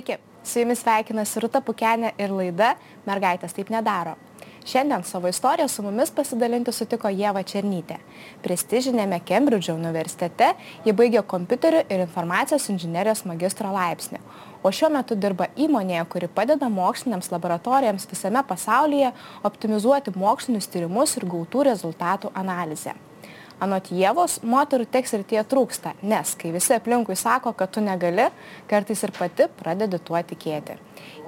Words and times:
Sveiki, 0.00 0.16
su 0.44 0.60
jumis 0.62 0.80
sveikinasi 0.80 1.40
Ruta 1.44 1.60
Pukenė 1.60 2.14
ir 2.16 2.30
laida 2.32 2.70
Mergaitės 3.04 3.52
taip 3.52 3.68
nedaro. 3.68 4.14
Šiandien 4.64 5.02
savo 5.04 5.28
istoriją 5.28 5.66
su 5.68 5.82
mumis 5.84 6.12
pasidalinti 6.16 6.72
sutiko 6.72 7.10
Jėva 7.12 7.42
Černytė. 7.44 7.98
Prestižinėme 8.40 9.18
Kembridžo 9.28 9.74
universitete 9.76 10.54
ji 10.86 10.94
baigė 10.96 11.20
kompiuterių 11.34 11.84
ir 11.92 12.06
informacijos 12.06 12.70
inžinerijos 12.72 13.26
magistro 13.28 13.74
laipsnį, 13.76 14.22
o 14.64 14.72
šiuo 14.72 14.88
metu 14.96 15.20
dirba 15.20 15.50
įmonėje, 15.60 16.06
kuri 16.08 16.32
padeda 16.32 16.72
moksliniams 16.72 17.28
laboratorijams 17.34 18.08
visame 18.08 18.40
pasaulyje 18.48 19.12
optimizuoti 19.44 20.16
mokslinius 20.16 20.72
tyrimus 20.72 21.16
ir 21.20 21.28
gautų 21.28 21.68
rezultatų 21.74 22.32
analizę. 22.32 22.96
Anot 23.60 23.90
Jėvos, 23.92 24.38
moterų 24.40 24.86
teks 24.88 25.12
ir 25.18 25.24
tie 25.28 25.40
trūksta, 25.44 25.92
nes 26.00 26.30
kai 26.40 26.48
visi 26.54 26.72
aplinkui 26.72 27.12
sako, 27.18 27.52
kad 27.52 27.68
tu 27.74 27.82
negali, 27.84 28.30
kartais 28.70 29.02
ir 29.04 29.12
pati 29.12 29.50
pradedi 29.58 30.00
tuo 30.00 30.16
tikėti. 30.16 30.78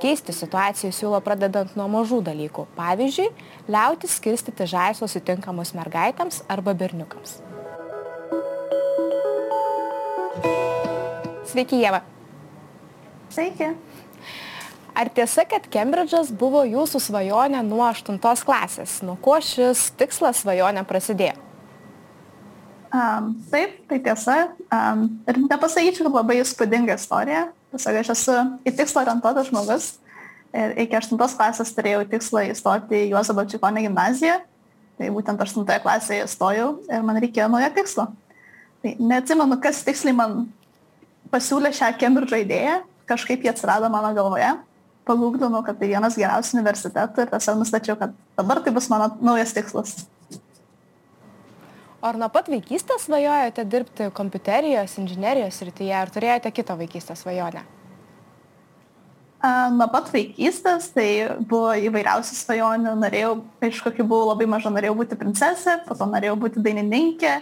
Keisti 0.01 0.33
situacijų 0.33 0.95
siūlo 0.97 1.21
pradedant 1.21 1.77
nuo 1.77 1.91
mažų 1.93 2.23
dalykų. 2.25 2.65
Pavyzdžiui, 2.79 3.29
liauti 3.69 4.09
skirstyti 4.09 4.65
žaislus 4.73 5.19
įtinkamus 5.21 5.75
mergaitėms 5.77 6.41
arba 6.49 6.73
berniukams. 6.73 7.37
Sveiki, 11.53 11.85
Jėva. 11.85 12.01
Sveiki. 13.29 13.75
Ar 14.97 15.09
tiesa, 15.13 15.45
kad 15.49 15.69
Kembridžas 15.73 16.33
buvo 16.33 16.65
jūsų 16.65 16.97
svajonė 17.11 17.61
nuo 17.69 17.85
8 17.85 18.17
klasės? 18.25 19.03
Nuo 19.05 19.21
ko 19.21 19.37
šis 19.45 19.91
tikslas 20.01 20.47
svajonė 20.47 20.89
prasidėjo? 20.89 21.52
Um, 22.93 23.33
taip, 23.49 23.89
tai 23.89 23.99
tiesa. 24.05 24.53
Um, 24.69 25.07
ir 25.25 25.39
nepasakyčiau, 25.41 26.11
kad 26.11 26.17
labai 26.19 26.43
įspūdinga 26.43 26.99
istorija. 26.99 27.47
Tiesiog 27.73 27.99
aš 28.03 28.11
esu 28.13 28.35
į 28.69 28.75
tikslą 28.77 29.07
orientuotas 29.07 29.49
žmogus. 29.49 29.87
Ir 30.53 30.75
iki 30.85 30.99
8 30.99 31.17
klasės 31.17 31.73
turėjau 31.73 32.03
tikslą 32.11 32.43
įstoti 32.51 33.07
į 33.07 33.15
Juozo 33.15 33.33
Balčikonę 33.39 33.87
gimnaziją. 33.87 34.43
Tai 35.01 35.09
būtent 35.17 35.41
8 35.41 35.65
klasėje 35.81 36.27
įstojau 36.27 36.69
ir 36.93 37.07
man 37.09 37.21
reikėjo 37.25 37.49
naujo 37.49 37.71
tikslo. 37.79 38.11
Tai 38.85 38.93
neatsimenu, 39.01 39.57
kas 39.65 39.81
tiksliai 39.87 40.13
man 40.19 40.43
pasiūlė 41.33 41.73
šią 41.73 41.95
Cambridge 41.97 42.45
idėją. 42.45 42.83
Kažkaip 43.09 43.41
jie 43.41 43.55
atsirado 43.55 43.89
mano 43.89 44.13
galvoje. 44.13 44.53
Pagūglinau, 45.09 45.65
kad 45.67 45.81
tai 45.81 45.89
vienas 45.91 46.15
geriausių 46.21 46.61
universitetų 46.61 47.25
ir 47.25 47.33
tiesiog 47.33 47.57
nustačiau, 47.59 47.97
kad 47.99 48.13
dabar 48.37 48.61
tai 48.63 48.77
bus 48.77 48.93
mano 48.93 49.09
naujas 49.25 49.57
tikslas. 49.57 50.05
Ar 52.03 52.17
nuo 52.19 52.27
pat 52.35 52.49
vaikystės 52.51 53.05
svajojote 53.07 53.63
dirbti 53.71 54.09
kompiuterijos, 54.17 54.97
inžinerijos 54.99 55.61
srityje, 55.61 55.93
ar 55.95 56.11
turėjote 56.11 56.51
kitą 56.51 56.75
vaikystės 56.81 57.21
svajonę? 57.23 57.63
Nuo 59.75 59.87
pat 59.91 60.09
vaikystės 60.11 60.89
tai 60.97 61.07
buvo 61.39 61.71
įvairiausių 61.79 62.39
svajonių. 62.41 62.95
Norėjau, 62.99 63.37
aišku, 63.63 63.93
kai 63.95 64.07
buvau 64.07 64.33
labai 64.33 64.49
maža, 64.51 64.73
norėjau 64.75 64.97
būti 64.99 65.19
princesė, 65.19 65.77
po 65.87 65.95
to 65.99 66.09
norėjau 66.11 66.35
būti 66.43 66.63
dainininkė. 66.63 67.37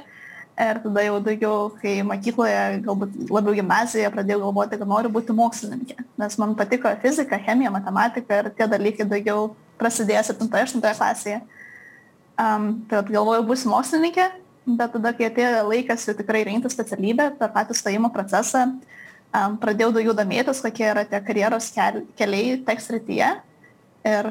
Ir 0.61 0.81
tada 0.85 1.07
jau 1.07 1.17
daugiau, 1.25 1.57
kai 1.81 1.95
mokykloje, 2.05 2.61
galbūt 2.85 3.17
labiau 3.33 3.57
gimnazijoje, 3.57 4.13
pradėjau 4.13 4.43
galvoti, 4.43 4.77
kad 4.83 4.93
noriu 4.93 5.13
būti 5.13 5.37
mokslininkė. 5.37 5.97
Nes 6.21 6.37
man 6.41 6.53
patiko 6.59 6.93
fizika, 7.01 7.41
chemija, 7.47 7.73
matematika 7.73 8.43
ir 8.43 8.53
tie 8.59 8.69
dalykai 8.69 9.09
daugiau 9.09 9.55
prasidėjo 9.81 10.27
7-8 10.35 10.85
klasėje. 10.85 11.41
Um, 12.41 12.71
tai 12.89 13.01
galvojau, 13.09 13.45
būsiu 13.49 13.73
mokslininkė, 13.73 14.29
bet 14.67 14.93
tada, 14.95 15.13
kai 15.17 15.29
atėjo 15.31 15.63
laikas 15.69 16.07
jau 16.09 16.15
tikrai 16.17 16.43
rinkti 16.49 16.73
specialybę 16.73 17.31
per 17.39 17.53
patį 17.55 17.77
stojimo 17.79 18.11
procesą, 18.15 18.67
um, 19.35 19.57
pradėjau 19.61 19.95
daugiau 19.97 20.17
domėtis, 20.17 20.63
kokie 20.65 20.87
yra 20.91 21.07
tie 21.09 21.21
karjeros 21.25 21.71
keliai 21.75 22.61
tech 22.67 22.83
srityje. 22.85 23.31
Ir 24.11 24.31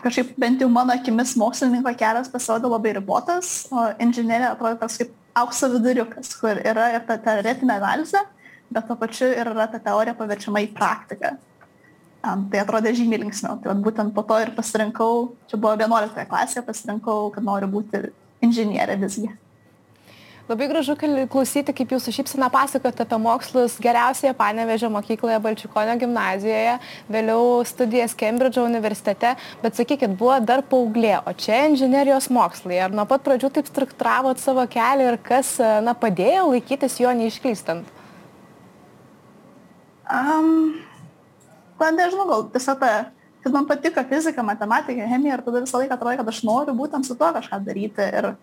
kažkaip 0.00 0.34
bent 0.40 0.62
jau 0.62 0.68
mano 0.72 0.94
akimis 0.96 1.34
mokslininko 1.40 1.92
kelias 1.98 2.30
pasirodė 2.32 2.70
labai 2.70 2.94
ribotas, 2.98 3.66
o 3.72 3.88
inžinierija 4.02 4.54
atrodo 4.54 4.80
toks 4.82 5.00
kaip 5.00 5.12
aukso 5.38 5.70
viduriukas, 5.72 6.34
kur 6.40 6.60
yra 6.60 6.92
ir 6.94 7.04
ta 7.08 7.18
teoretinė 7.20 7.78
analizė, 7.78 8.22
bet 8.72 8.86
to 8.88 8.96
pačiu 8.98 9.30
ir 9.32 9.50
yra 9.52 9.66
ta 9.70 9.80
teorija 9.82 10.16
paverčiama 10.18 10.62
į 10.64 10.70
praktiką. 10.76 11.34
Um, 12.24 12.46
tai 12.48 12.62
atrodė 12.62 12.94
žymiai 12.96 13.20
linksmiau. 13.20 13.58
Tai 13.60 13.74
būtent 13.84 14.14
po 14.16 14.22
to 14.24 14.38
ir 14.40 14.54
pasirinkau, 14.56 15.34
čia 15.50 15.58
buvo 15.60 15.74
11 15.76 16.24
klasė, 16.30 16.62
pasirinkau, 16.64 17.28
kad 17.34 17.44
noriu 17.44 17.68
būti 17.68 18.00
inžinierė 18.44 18.96
visgi. 19.02 19.28
Labai 20.44 20.66
gražu 20.68 20.92
klausyti, 21.32 21.72
kaip 21.72 21.92
jūsų 21.94 22.12
šypsina 22.12 22.50
pasakot 22.52 22.98
apie 23.00 23.16
mokslus 23.16 23.78
geriausioje 23.80 24.34
Panevežio 24.36 24.90
mokykloje 24.92 25.38
Balčikonio 25.40 25.94
gimnazijoje, 26.02 26.74
vėliau 27.08 27.62
studijas 27.64 28.12
Kembridžo 28.12 28.66
universitete, 28.68 29.32
bet 29.62 29.80
sakykit, 29.80 30.12
buvo 30.20 30.36
dar 30.44 30.60
paauglė, 30.68 31.14
o 31.24 31.32
čia 31.32 31.62
inžinerijos 31.70 32.28
mokslai. 32.28 32.82
Ar 32.84 32.92
nuo 32.92 33.08
pat 33.08 33.24
pradžių 33.24 33.54
taip 33.56 33.72
struktūravot 33.72 34.44
savo 34.44 34.68
kelią 34.68 35.14
ir 35.14 35.20
kas 35.24 35.56
na, 35.80 35.96
padėjo 35.96 36.50
laikytis 36.52 37.00
jo 37.00 37.16
neišklystant? 37.16 37.88
Um, 40.12 40.82
man 41.80 41.96
nežinau, 41.96 42.28
gal 42.28 42.50
tiesiog 42.52 42.84
ta, 42.84 42.96
kad 43.40 43.56
man 43.56 43.64
patiko 43.64 44.04
fizika, 44.12 44.44
matematika, 44.44 45.08
chemija 45.08 45.38
ir 45.38 45.48
tada 45.48 45.64
visą 45.64 45.80
laiką 45.80 45.96
atrodė, 45.96 46.20
kad 46.20 46.34
aš 46.36 46.44
noriu 46.44 46.76
būtent 46.76 47.08
su 47.08 47.16
tuo 47.16 47.32
kažką 47.32 47.64
daryti. 47.64 48.12
Ir 48.12 48.34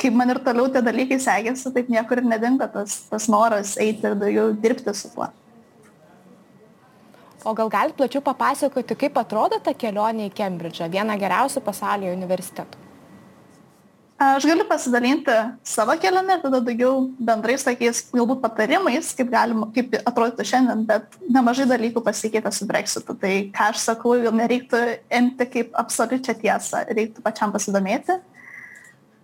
kaip 0.00 0.16
man 0.18 0.34
ir 0.34 0.40
toliau 0.44 0.68
tie 0.72 0.82
dalykai 0.84 1.18
sekėsi, 1.22 1.72
taip 1.74 1.90
niekur 1.92 2.22
ir 2.22 2.28
nedingo 2.28 2.68
tas, 2.72 3.00
tas 3.10 3.28
noras 3.30 3.76
eiti 3.80 4.08
ir 4.10 4.18
daugiau 4.20 4.52
dirbti 4.64 4.94
su 4.96 5.10
tuo. 5.14 5.30
O 7.44 7.52
gal 7.52 7.68
galite 7.68 7.98
plačiau 7.98 8.22
papasakoti, 8.24 8.96
kaip 8.96 9.18
atrodo 9.20 9.58
ta 9.60 9.74
kelionė 9.76 10.30
į 10.30 10.34
Kembridžą, 10.38 10.88
vieną 10.88 11.18
geriausių 11.20 11.60
pasaulio 11.66 12.14
universitetų? 12.16 12.80
Aš 14.24 14.44
galiu 14.46 14.64
pasidalinti 14.64 15.34
savo 15.66 15.96
kelionę 16.00 16.38
tada 16.40 16.60
daugiau 16.62 17.00
bendrais 17.18 17.64
tokiais 17.66 17.98
galbūt 18.14 18.40
patarimais, 18.44 19.10
kaip, 19.18 19.28
galima, 19.32 19.66
kaip 19.74 19.96
atrodytų 20.06 20.46
šiandien, 20.48 20.84
bet 20.88 21.18
nemažai 21.34 21.66
dalykų 21.68 22.00
pasikeitė 22.06 22.52
su 22.54 22.68
Brexitu. 22.68 23.16
Tai 23.20 23.32
ką 23.56 23.66
aš 23.72 23.82
sakau, 23.82 24.14
gal 24.22 24.36
nereiktų 24.38 24.80
imti 25.18 25.48
kaip 25.56 25.74
absoliučią 25.82 26.36
tiesą, 26.40 26.84
reiktų 26.94 27.26
pačiam 27.26 27.52
pasidomėti. 27.52 28.20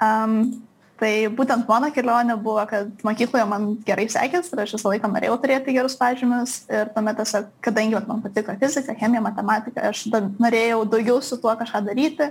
Um, 0.00 0.62
tai 1.00 1.12
būtent 1.32 1.68
mano 1.68 1.88
kelionė 1.94 2.36
buvo, 2.40 2.60
kad 2.68 2.90
mokykloje 3.06 3.46
man 3.48 3.70
gerai 3.86 4.06
sekėsi 4.12 4.52
ir 4.52 4.62
aš 4.64 4.74
visą 4.76 4.92
laiką 4.92 5.08
norėjau 5.08 5.38
turėti 5.40 5.74
gerus 5.76 5.96
pažymius 5.96 6.56
ir 6.68 6.90
tuomet 6.94 7.16
tiesiog, 7.20 7.48
kadangi 7.64 8.00
man 8.08 8.20
patiko 8.24 8.54
fizika, 8.60 8.96
chemija, 9.00 9.22
matematika, 9.24 9.88
aš 9.88 10.06
norėjau 10.12 10.82
daugiau 10.92 11.22
su 11.24 11.40
tuo 11.40 11.54
kažką 11.56 11.82
daryti, 11.88 12.28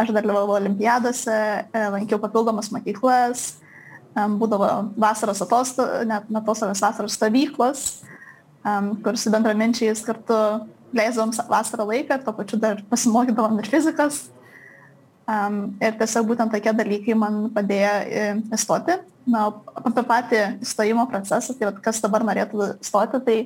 aš 0.00 0.12
dalyvavau 0.16 0.58
olimpiadose, 0.58 1.38
e, 1.64 1.86
lankiau 1.96 2.20
papildomas 2.20 2.68
mokyklas, 2.74 3.46
būdavo 4.14 4.68
vasaros 5.00 5.40
atostogos, 5.44 6.04
net 6.08 6.28
atostogos 6.42 6.82
vasaros 6.82 7.16
stovyklos, 7.16 7.86
kur 9.04 9.16
su 9.16 9.32
bendraminčiais 9.32 10.02
kartu 10.04 10.36
leisdavom 10.96 11.32
vasarą 11.48 11.86
laiką 11.88 12.18
ir 12.18 12.24
to 12.26 12.34
pačiu 12.36 12.58
dar 12.60 12.82
pasimokydavom 12.90 13.60
ir 13.62 13.70
fizikos 13.70 14.26
Um, 15.30 15.58
ir 15.78 15.94
tiesiog 16.00 16.26
būtent 16.30 16.50
tokie 16.50 16.72
dalykai 16.74 17.14
man 17.14 17.34
padėjo 17.54 17.90
e, 18.02 18.22
įstoti. 18.56 18.96
Na, 19.30 19.44
apie 19.78 20.02
patį 20.08 20.38
įstojimo 20.64 21.04
procesą, 21.10 21.54
tai 21.54 21.68
kas 21.84 22.00
dabar 22.02 22.24
norėtų 22.26 22.70
stoti, 22.82 23.20
tai 23.26 23.36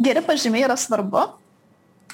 geri 0.00 0.22
pažymiai 0.24 0.64
yra 0.64 0.78
svarbu, 0.80 1.24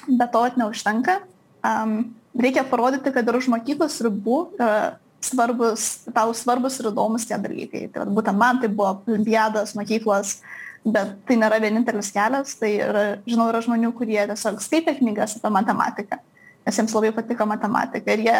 bet 0.09 0.33
to 0.33 0.41
neužtenka. 0.59 1.19
Um, 1.63 2.11
reikia 2.35 2.65
parodyti, 2.67 3.13
kad 3.15 3.29
ir 3.29 3.37
už 3.39 3.47
mokyklos 3.53 4.01
ribų 4.03 4.41
yra 4.57 4.97
svarbus, 5.23 5.87
tau 6.11 6.33
svarbus 6.35 6.81
ir 6.81 6.89
įdomus 6.91 7.29
tie 7.29 7.39
dalykai. 7.39 7.85
Tai 7.93 8.09
būtent 8.11 8.41
man 8.41 8.59
tai 8.59 8.73
buvo 8.73 8.97
olimpiados, 9.07 9.77
mokyklos, 9.77 10.35
bet 10.83 11.15
tai 11.29 11.39
nėra 11.39 11.61
vienintelis 11.63 12.11
kelias. 12.11 12.57
Tai 12.59 12.75
yra, 12.89 13.07
žinau, 13.29 13.47
yra 13.53 13.63
žmonių, 13.63 13.93
kurie 13.95 14.19
tiesiog 14.33 14.59
skaitė 14.65 14.97
knygas 14.99 15.37
apie 15.39 15.53
matematiką 15.61 16.19
nes 16.65 16.79
jiems 16.79 16.93
labai 16.95 17.11
patiko 17.15 17.47
matematika 17.49 18.15
ir 18.15 18.23
jie 18.27 18.37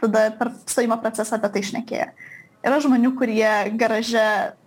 tada 0.00 0.28
per 0.38 0.52
stojimo 0.68 0.98
procesą 1.00 1.38
apie 1.38 1.50
tai 1.52 1.64
išnekėjo. 1.64 2.06
Yra 2.66 2.78
žmonių, 2.82 3.12
kurie 3.18 3.48
garaže 3.78 4.26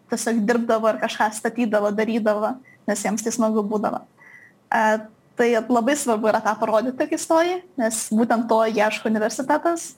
tiesiog 0.10 0.42
dirbdavo 0.48 0.90
ir 0.94 1.00
kažką 1.04 1.30
statydavo, 1.38 1.92
darydavo, 1.96 2.56
nes 2.90 3.06
jiems 3.06 3.24
tai 3.26 3.34
smagu 3.36 3.64
būdavo. 3.66 4.02
E, 4.74 4.84
tai 5.40 5.50
labai 5.62 5.96
svarbu 6.00 6.32
yra 6.32 6.42
tą 6.44 6.56
parodyti, 6.60 7.08
kai 7.12 7.20
stoji, 7.22 7.58
nes 7.80 8.06
būtent 8.16 8.48
to 8.50 8.60
ieško 8.74 9.10
universitetas. 9.12 9.94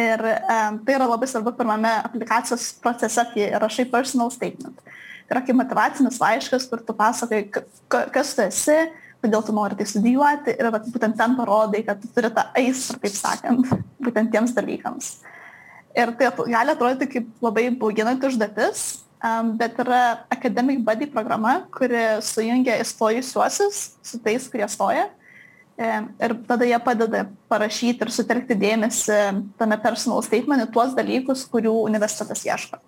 Ir 0.00 0.22
e, 0.30 0.38
tai 0.86 0.96
yra 0.96 1.08
labai 1.10 1.28
svarbu 1.30 1.54
pirmame 1.58 1.90
aplikacijos 2.06 2.70
procese, 2.82 3.26
kai 3.34 3.50
rašai 3.62 3.88
personal 3.90 4.30
statement. 4.34 4.78
Tai 5.26 5.36
yra 5.36 5.44
kaip 5.46 5.58
motivacinis 5.58 6.20
laiškas, 6.22 6.68
kur 6.70 6.82
tu 6.86 6.94
pasakai, 6.96 7.44
kas 7.88 8.34
tu 8.36 8.46
esi, 8.46 8.78
kodėl 9.22 9.44
tu 9.46 9.54
nori 9.54 9.78
tai 9.78 9.86
studijuoti 9.88 10.56
ir 10.58 10.70
vat, 10.74 10.88
būtent 10.90 11.16
ten 11.18 11.36
parodai, 11.38 11.84
kad 11.86 12.02
tu 12.02 12.10
turi 12.14 12.32
tą 12.34 12.48
aistrą, 12.58 12.98
taip 13.02 13.14
sakant, 13.16 13.70
būtent 14.02 14.32
tiems 14.34 14.52
dalykams. 14.56 15.14
Ir 15.94 16.12
tai 16.18 16.30
gali 16.40 16.72
atrodyti 16.72 17.08
kaip 17.14 17.44
labai 17.44 17.68
bauginanti 17.76 18.28
užduotis, 18.28 18.84
bet 19.60 19.76
yra 19.78 20.02
Academic 20.32 20.80
Buddy 20.82 21.06
programa, 21.06 21.60
kuri 21.74 22.22
sujungia 22.24 22.78
įstojusiuosius 22.82 23.82
su 24.02 24.22
tais, 24.24 24.48
kurie 24.50 24.66
stoja. 24.72 25.10
Ir 25.82 26.34
tada 26.48 26.66
jie 26.68 26.78
padeda 26.84 27.26
parašyti 27.50 28.04
ir 28.04 28.10
sutelkti 28.12 28.56
dėmesį 28.58 29.20
tame 29.60 29.78
personal 29.82 30.24
statemente 30.24 30.66
tuos 30.74 30.92
dalykus, 30.96 31.46
kurių 31.50 31.72
universitetas 31.86 32.42
ieško. 32.48 32.80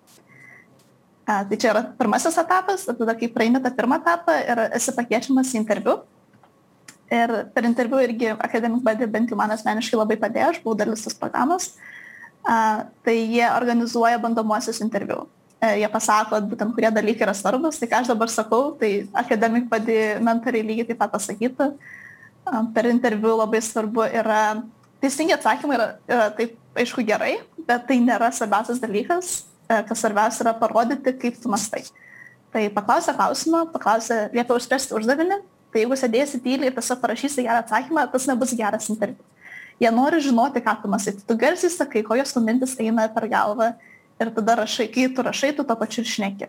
Tai 1.25 1.57
čia 1.57 1.71
yra 1.71 1.81
pirmasis 1.97 2.37
etapas, 2.37 2.83
tada 2.85 3.15
kai 3.17 3.31
praeini 3.33 3.61
tą 3.63 3.71
pirmą 3.73 3.97
etapą 4.03 4.35
ir 4.43 4.61
esi 4.77 4.93
pakeičiamas 4.93 5.55
į 5.55 5.61
interviu. 5.63 5.97
Ir 7.13 7.33
per 7.53 7.65
interviu 7.67 7.99
irgi 8.01 8.31
Academic 8.33 8.81
Buddy 8.85 9.07
bent 9.11 9.29
jau 9.29 9.37
man 9.37 9.53
asmeniškai 9.53 9.99
labai 9.99 10.17
padėjo, 10.21 10.51
aš 10.53 10.61
buvau 10.63 10.77
dalis 10.79 11.05
tos 11.05 11.17
programos. 11.17 11.73
Tai 12.45 13.15
jie 13.15 13.45
organizuoja 13.49 14.21
bandomuosius 14.21 14.81
interviu. 14.85 15.25
E, 15.61 15.79
jie 15.81 15.89
pasako, 15.89 16.37
būtent 16.51 16.73
kurie 16.75 16.91
dalykai 16.93 17.25
yra 17.27 17.33
svarbus. 17.37 17.79
Tai 17.81 17.89
ką 17.89 18.01
aš 18.01 18.11
dabar 18.11 18.29
sakau, 18.33 18.75
tai 18.79 19.07
Academic 19.13 19.69
Buddy 19.69 19.97
mentoriai 20.21 20.65
lygiai 20.65 20.89
taip 20.91 21.01
pat 21.01 21.13
pasakytų. 21.13 21.71
Per 22.75 22.91
interviu 22.91 23.33
labai 23.39 23.61
svarbu 23.65 24.05
yra, 24.05 24.43
teisingi 25.01 25.33
atsakymai 25.33 25.79
yra, 25.79 25.89
yra 26.09 26.29
taip 26.37 26.57
aišku 26.77 27.05
gerai, 27.07 27.39
bet 27.65 27.87
tai 27.89 27.97
nėra 28.03 28.29
svarbiausias 28.33 28.81
dalykas 28.83 29.45
E, 29.65 29.81
kas 29.87 30.01
svarbiausia 30.01 30.43
yra 30.45 30.53
parodyti, 30.59 31.13
kaip 31.17 31.37
tu 31.41 31.49
mastai. 31.49 31.81
Tai 32.53 32.61
paklausė 32.75 33.15
klausimą, 33.17 33.63
paklausė, 33.73 34.27
liepia 34.35 34.57
užspręsti 34.59 34.93
uždavinį, 34.97 35.39
tai 35.73 35.83
jeigu 35.83 35.97
sėdėsi 35.99 36.41
tyliai 36.43 36.71
ir 36.71 36.75
tiesiog 36.75 37.01
parašysi 37.01 37.45
gerą 37.45 37.61
atsakymą, 37.63 38.05
tas 38.11 38.27
nebus 38.29 38.53
geras 38.57 38.89
interviu. 38.91 39.21
Jie 39.81 39.91
nori 39.91 40.21
žinoti, 40.23 40.61
ką 40.63 40.77
tu 40.81 40.91
masai. 40.91 41.15
Tu 41.19 41.35
garsiai 41.35 41.71
sakai, 41.71 42.03
kokios 42.03 42.31
tu 42.31 42.43
mintis 42.43 42.77
eina 42.79 43.09
per 43.11 43.27
galvą 43.31 43.73
ir 44.21 44.31
tada 44.37 44.61
rašai, 44.61 44.87
kai 44.91 45.09
tu 45.11 45.25
rašai, 45.25 45.51
tu 45.57 45.65
to 45.67 45.75
pačiu 45.75 46.03
ir 46.03 46.11
šneki. 46.11 46.47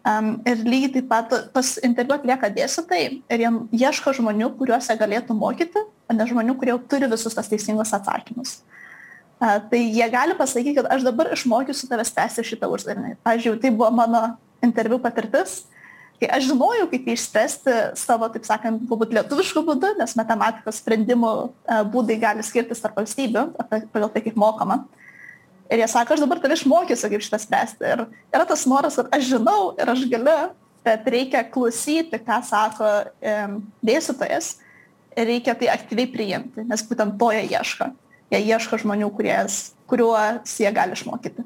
Um, 0.00 0.38
ir 0.48 0.62
lygiai 0.64 0.94
taip 0.94 1.08
pat 1.10 1.34
pas 1.52 1.74
interviu 1.84 2.16
atlieka 2.16 2.48
dėstytojai 2.56 3.08
ir 3.20 3.42
jie 3.42 3.50
ieško 3.82 4.14
žmonių, 4.16 4.48
kuriuos 4.56 4.88
jie 4.88 4.96
galėtų 4.96 5.36
mokyti, 5.36 5.82
o 6.08 6.16
ne 6.16 6.24
žmonių, 6.24 6.54
kurie 6.56 6.72
jau 6.72 6.78
turi 6.88 7.10
visus 7.10 7.36
tas 7.36 7.50
teisingus 7.52 7.92
atsakymus. 7.92 8.62
Tai 9.40 9.80
jie 9.80 10.06
gali 10.12 10.36
pasakyti, 10.36 10.74
kad 10.76 10.88
aš 10.96 11.04
dabar 11.04 11.28
išmokysiu 11.36 11.88
tave 11.88 12.04
spręsti 12.08 12.46
šitą 12.48 12.68
uždavinį. 12.72 13.18
Pavyzdžiui, 13.24 13.60
tai 13.60 13.70
buvo 13.76 13.90
mano 13.92 14.22
interviu 14.64 14.98
patirtis, 15.00 15.62
kai 16.20 16.28
aš 16.36 16.50
žinojau, 16.50 16.86
kaip 16.90 17.08
išspręsti 17.12 17.76
savo, 17.98 18.28
taip 18.32 18.46
sakant, 18.48 18.82
galbūt 18.88 19.14
lietuviškų 19.16 19.62
būdų, 19.66 19.94
nes 20.00 20.16
matematikos 20.18 20.80
sprendimų 20.82 21.32
būdai 21.92 22.18
gali 22.20 22.44
skirtis 22.46 22.82
tarp 22.82 23.00
valstybių, 23.00 23.46
pagal 23.92 24.10
tai 24.12 24.24
kaip 24.26 24.36
mokama. 24.40 24.82
Ir 25.70 25.84
jie 25.84 25.88
sako, 25.90 26.16
aš 26.16 26.24
dabar 26.24 26.40
tave 26.42 26.56
išmokysiu, 26.58 27.12
kaip 27.12 27.24
šitą 27.24 27.38
spręsti. 27.40 27.92
Ir 27.94 28.04
yra 28.34 28.46
tas 28.48 28.66
noras, 28.68 28.98
kad 28.98 29.12
aš 29.14 29.28
žinau 29.30 29.70
ir 29.78 29.92
aš 29.92 30.04
galiu, 30.10 30.50
bet 30.84 31.06
reikia 31.14 31.44
klausyti, 31.46 32.18
ką 32.26 32.40
sako 32.44 32.90
e, 33.22 33.34
dėstytojas 33.86 34.54
ir 35.14 35.28
reikia 35.30 35.54
tai 35.58 35.70
aktyviai 35.70 36.10
priimti, 36.10 36.66
nes 36.66 36.82
būtent 36.88 37.18
to 37.20 37.30
jie 37.36 37.44
ieško 37.54 37.92
jie 38.30 38.40
ieško 38.54 38.78
žmonių, 38.84 39.10
kuriuos 39.14 40.56
jie 40.60 40.70
gali 40.74 40.96
išmokyti. 40.96 41.44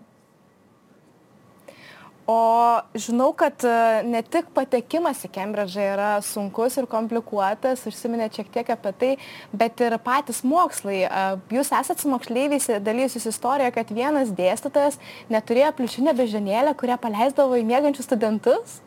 O 2.26 2.80
žinau, 2.96 3.34
kad 3.36 3.60
e, 3.68 4.02
ne 4.08 4.22
tik 4.24 4.46
patekimas 4.56 5.18
į 5.26 5.28
Kembridžą 5.34 5.82
yra 5.92 6.12
sunkus 6.24 6.78
ir 6.80 6.86
komplikuotas, 6.88 7.82
užsiminėte 7.84 8.40
šiek 8.40 8.48
tiek 8.54 8.70
apie 8.72 8.92
tai, 8.96 9.10
bet 9.52 9.82
ir 9.84 9.98
patys 10.00 10.40
mokslai. 10.40 11.02
E, 11.04 11.26
jūs 11.52 11.68
esate 11.68 12.00
su 12.00 12.08
moksleiviais 12.08 12.70
dalyjusius 12.86 13.28
istoriją, 13.28 13.74
kad 13.76 13.92
vienas 13.92 14.32
dėstytojas 14.32 14.96
neturėjo 15.28 15.74
pliušinę 15.76 16.16
bežinėlę, 16.16 16.72
kurią 16.80 16.96
paleisdavo 17.02 17.60
į 17.60 17.68
mėgančius 17.68 18.08
studentus? 18.08 18.80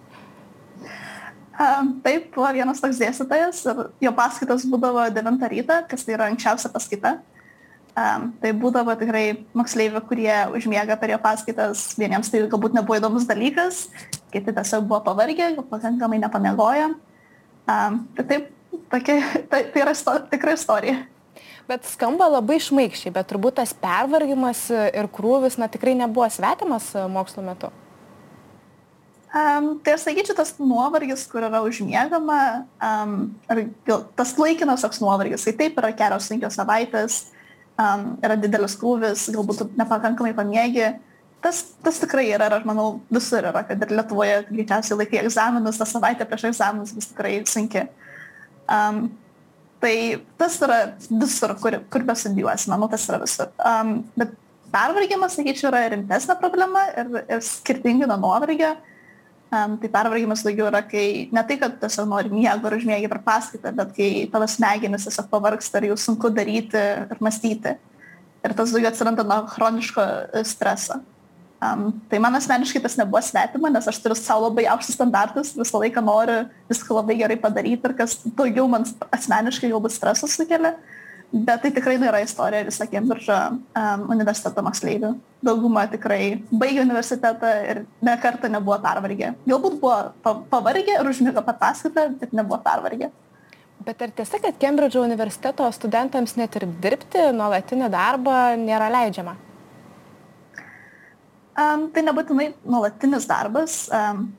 Taip, 1.57 2.31
buvo 2.34 2.50
vienas 2.57 2.81
toks 2.81 2.98
dėstytojas 3.01 3.63
ir 3.69 3.88
jo 4.01 4.18
paskaitos 4.18 4.66
būdavo 4.69 5.06
9 5.13 5.50
ryto, 5.54 5.78
kas 5.89 6.06
tai 6.06 6.18
yra 6.18 6.31
anksčiausia 6.31 6.74
paskaita. 6.74 7.19
Um, 7.97 8.27
tai 8.38 8.51
būdavo 8.53 8.94
tikrai 8.94 9.23
moksleivių, 9.57 10.03
kurie 10.05 10.33
užmiega 10.53 10.99
per 11.01 11.15
jo 11.15 11.17
paskaitas, 11.17 11.95
vieniems 11.97 12.29
tai 12.29 12.44
galbūt 12.45 12.75
nebuvo 12.77 12.99
įdomus 12.99 13.25
dalykas, 13.25 13.88
kiti 14.29 14.53
tiesiog 14.53 14.83
buvo 14.85 14.99
pavargę, 15.07 15.55
pakankamai 15.71 16.19
nepamiegoję. 16.21 16.91
Um, 17.65 17.95
tai 18.13 18.25
taip, 18.29 18.51
tokia, 18.94 19.15
tai, 19.49 19.63
tai 19.73 19.81
yra 19.81 19.95
sto, 19.97 20.13
tikra 20.29 20.53
istorija. 20.53 20.99
Bet 21.67 21.89
skamba 21.89 22.27
labai 22.31 22.59
šmaikščiai, 22.61 23.11
bet 23.15 23.27
turbūt 23.31 23.57
tas 23.57 23.73
pervargimas 23.75 24.67
ir 24.71 25.09
krūvis, 25.11 25.57
na 25.57 25.65
tikrai 25.67 25.95
nebuvo 25.97 26.29
svetimas 26.31 26.93
mokslo 27.11 27.43
metu. 27.43 27.71
Um, 29.38 29.73
tai 29.83 29.95
aš 29.97 30.05
sakyčiau, 30.05 30.38
tas 30.38 30.53
nuovargis, 30.61 31.25
kur 31.27 31.43
yra 31.43 31.59
užmiegama, 31.65 32.38
um, 32.77 33.17
ar 33.50 33.63
tas 34.15 34.38
laikinas 34.38 34.85
toks 34.85 35.01
nuovargis, 35.03 35.43
tai 35.50 35.55
taip 35.57 35.81
yra 35.81 35.91
kelios 35.97 36.29
sunkios 36.29 36.55
savaitės, 36.61 37.17
um, 37.77 38.07
yra 38.25 38.38
didelis 38.39 38.77
krūvis, 38.79 39.27
galbūt 39.33 39.77
nepakankamai 39.79 40.33
pamiegi. 40.38 40.89
Tas, 41.44 41.62
tas 41.85 42.00
tikrai 42.01 42.25
yra 42.33 42.50
ir 42.50 42.56
aš 42.57 42.65
manau 42.65 42.88
visur 43.13 43.45
yra, 43.45 43.62
kad 43.68 43.81
ir 43.85 43.94
Lietuvoje 43.94 44.39
greičiausiai 44.50 44.97
laikai 45.03 45.21
egzaminus, 45.21 45.77
tą 45.77 45.85
savaitę 45.85 46.25
prieš 46.25 46.47
egzaminus 46.50 46.95
bus 46.97 47.12
tikrai 47.12 47.35
sunki. 47.47 47.85
Um, 48.68 49.06
tai 49.83 49.94
tas 50.41 50.57
yra 50.65 50.79
visur, 51.07 51.53
kur, 51.62 51.77
kur 51.94 52.06
bestudijuosi, 52.07 52.71
manau, 52.74 52.89
tas 52.91 53.06
yra 53.12 53.21
visur. 53.21 53.53
Um, 53.62 54.00
bet 54.18 54.33
pervargimas, 54.74 55.38
sakyčiau, 55.38 55.69
yra 55.71 55.85
rimtesnė 55.94 56.38
problema 56.41 56.88
ir, 56.97 57.13
ir 57.29 57.45
skirtingai 57.45 58.09
nuo 58.09 58.18
nuovargio. 58.25 58.74
Um, 59.47 59.77
tai 59.79 59.88
pervargimas 59.88 60.41
daugiau 60.44 60.65
yra, 60.67 60.81
kai 60.83 61.29
ne 61.31 61.41
tai, 61.47 61.55
kad 61.55 61.77
tiesiog 61.79 62.09
nori 62.11 62.27
miego 62.27 62.67
ar 62.67 62.73
užmiegi 62.75 63.07
per 63.07 63.21
paskaitą, 63.23 63.71
bet 63.77 63.94
kai 63.95 64.09
tavo 64.31 64.44
smegenis 64.44 65.05
tiesiog 65.07 65.29
pavargsta 65.31 65.79
ir 65.79 65.94
jau 65.94 65.95
sunku 66.03 66.27
daryti 66.35 66.75
ir 66.75 67.21
mąstyti. 67.23 67.77
Ir 68.44 68.55
tas 68.57 68.73
daugiau 68.75 68.91
atsiranda 68.91 69.23
nuo 69.23 69.38
chroniško 69.53 70.03
e, 70.03 70.44
streso. 70.44 70.99
Um, 71.63 71.94
tai 72.11 72.19
man 72.19 72.35
asmeniškai 72.35 72.83
tas 72.83 72.99
nebuvo 72.99 73.23
svetima, 73.23 73.71
nes 73.71 73.88
aš 73.88 74.01
turiu 74.03 74.19
savo 74.19 74.49
labai 74.49 74.67
aukštus 74.73 74.99
standartus, 74.99 75.55
visą 75.55 75.79
laiką 75.79 76.03
noriu 76.03 76.43
viską 76.67 77.00
labai 77.00 77.15
gerai 77.23 77.39
padaryti 77.39 77.88
ir 77.88 77.95
kas 77.97 78.19
daugiau 78.27 78.67
man 78.69 78.83
asmeniškai 79.15 79.71
galbūt 79.71 79.95
streso 79.95 80.27
sukelia. 80.27 80.75
Bet 81.27 81.59
tai 81.59 81.74
tikrai 81.75 81.97
nėra 82.00 82.21
istorija 82.24 82.63
visą 82.63 82.86
Kembridžo 82.88 83.36
um, 83.36 84.03
universiteto 84.13 84.63
moksleivių. 84.63 85.10
Dauguma 85.43 85.84
tikrai 85.91 86.38
baigė 86.48 86.86
universitetą 86.86 87.50
ir 87.67 87.81
ne 88.01 88.13
kartą 88.24 88.48
nebuvo 88.51 88.77
pervargę. 88.84 89.34
Galbūt 89.43 89.75
buvo 89.81 90.38
pavargę 90.48 90.96
ir 90.96 91.10
užmigo 91.10 91.43
pat 91.43 91.60
paskaitą, 91.60 92.05
bet 92.22 92.31
nebuvo 92.31 92.62
pervargę. 92.63 93.10
Bet 93.84 94.01
ar 94.01 94.13
tiesa, 94.15 94.39
kad 94.43 94.55
Kembridžo 94.60 95.03
universiteto 95.03 95.67
studentams 95.75 96.38
net 96.39 96.55
ir 96.55 96.65
dirbti 96.84 97.27
nuolatinį 97.36 97.91
darbą 97.91 98.38
nėra 98.63 98.88
leidžiama? 98.96 99.36
Um, 101.57 101.88
tai 101.91 102.05
nebūtinai 102.07 102.53
nuolatinis 102.63 103.27
darbas. 103.27 103.77
Um, 103.91 104.29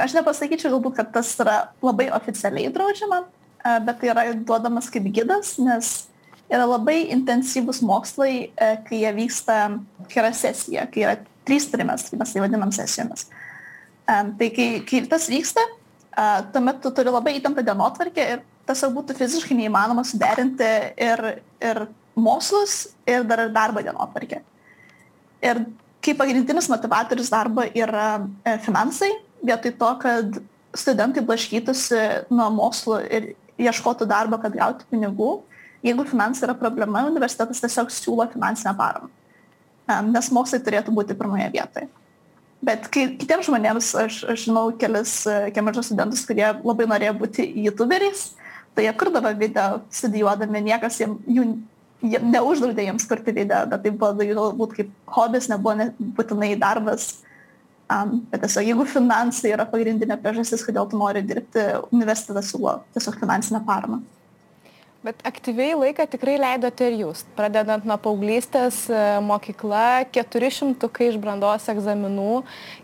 aš 0.00 0.16
nepasakyčiau 0.16 0.72
galbūt, 0.78 0.96
kad 1.02 1.12
tas 1.14 1.36
yra 1.42 1.60
labai 1.84 2.08
oficialiai 2.16 2.72
draudžiama, 2.72 3.22
uh, 3.28 3.78
bet 3.84 4.00
tai 4.00 4.12
yra 4.14 4.26
duodamas 4.40 4.88
kaip 4.92 5.12
gidas, 5.12 5.56
nes 5.60 5.94
yra 6.52 6.66
labai 6.68 7.04
intensyvūs 7.14 7.80
mokslai, 7.86 8.34
e, 8.50 8.70
kai 8.88 9.00
jie 9.02 9.12
vyksta, 9.16 9.58
kai 10.10 10.20
yra 10.22 10.32
sesija, 10.36 10.86
kai 10.92 11.06
yra 11.06 11.16
trys 11.44 11.68
trimestrai, 11.72 12.18
mes 12.20 12.32
tai 12.32 12.42
vadinam 12.44 12.72
sesijomis. 12.72 13.28
Tai 14.04 14.48
kai, 14.52 14.68
kai 14.84 15.02
tas 15.08 15.28
vyksta, 15.32 15.62
tuomet 16.52 16.80
tu 16.84 16.92
turi 16.94 17.12
labai 17.12 17.38
įtemptą 17.38 17.64
dienotvarkę 17.64 18.26
ir 18.34 18.42
tiesiog 18.68 18.92
būtų 18.98 19.16
fiziškai 19.18 19.56
neįmanoma 19.58 20.04
suderinti 20.08 20.68
ir, 21.00 21.22
ir 21.64 21.86
mokslus, 22.16 22.94
ir 23.08 23.24
dar 23.28 23.46
ir 23.46 23.54
darbo 23.54 23.82
dienotvarkę. 23.84 24.40
Ir 25.44 25.62
kaip 26.04 26.20
pagrindinis 26.20 26.68
motivatorius 26.72 27.32
darbo 27.32 27.64
yra 27.76 28.08
e, 28.44 28.56
finansai, 28.64 29.10
vietoj 29.44 29.74
to, 29.80 29.90
kad 30.04 30.38
studentai 30.76 31.24
blaškytųsi 31.24 32.04
nuo 32.34 32.48
mokslo 32.54 33.00
ir 33.04 33.34
ieškotų 33.60 34.08
darbo, 34.10 34.38
kad 34.42 34.56
gauti 34.56 34.88
pinigų, 34.90 35.36
jeigu 35.84 36.06
finansai 36.08 36.48
yra 36.48 36.56
problema, 36.58 37.04
universitetas 37.10 37.60
tiesiog 37.62 37.92
siūlo 37.92 38.26
finansinę 38.32 38.72
paramą, 38.78 39.10
nes 40.10 40.30
mokslai 40.34 40.62
turėtų 40.64 40.94
būti 40.96 41.16
pirmoje 41.18 41.50
vietoje. 41.54 41.90
Bet 42.64 42.88
kai, 42.88 43.10
kitiems 43.20 43.50
žmonėms, 43.50 43.90
aš, 44.00 44.22
aš 44.32 44.46
žinau 44.46 44.70
kelis 44.80 45.18
Kembridžo 45.56 45.82
studentus, 45.84 46.24
kurie 46.24 46.46
labai 46.64 46.86
norėjo 46.88 47.12
būti 47.20 47.44
youtuberiais, 47.66 48.30
tai 48.74 48.86
jie 48.86 48.94
kurdavo 48.98 49.34
video 49.36 49.82
studijuodami, 49.92 50.62
niekas 50.70 50.96
jiem, 51.02 51.18
jų 51.28 51.44
jie 52.04 52.20
neuždraudė 52.24 52.88
jiems 52.88 53.06
kurti 53.08 53.34
video, 53.36 53.64
bet 53.70 53.84
tai 53.84 53.92
buvo 53.92 54.26
galbūt 54.28 54.74
kaip 54.78 54.90
hobis, 55.16 55.48
nebuvo 55.52 55.76
ne, 55.78 55.90
būtinai 56.16 56.54
darbas. 56.60 57.10
Um, 57.92 58.22
bet 58.32 58.40
tiesiog, 58.46 58.64
jeigu 58.64 58.86
finansai 58.88 59.52
yra 59.52 59.66
pagrindinė 59.68 60.16
priežastis, 60.20 60.64
kodėl 60.64 60.88
tu 60.88 60.96
nori 60.96 61.20
dirbti, 61.26 61.66
universitetas 61.92 62.48
siūlo 62.48 62.78
tiesiog 62.96 63.18
finansinę 63.20 63.60
paramą. 63.66 64.00
Bet 65.04 65.18
aktyviai 65.20 65.74
laiką 65.76 66.06
tikrai 66.08 66.38
leidote 66.40 66.86
ir 66.88 66.94
jūs, 67.02 67.26
pradedant 67.36 67.84
nuo 67.84 67.98
paauglystės 68.00 68.86
e, 68.88 69.00
mokykla, 69.20 70.06
400 70.16 70.88
iš 71.04 71.18
brandos 71.20 71.66
egzaminų, 71.68 72.38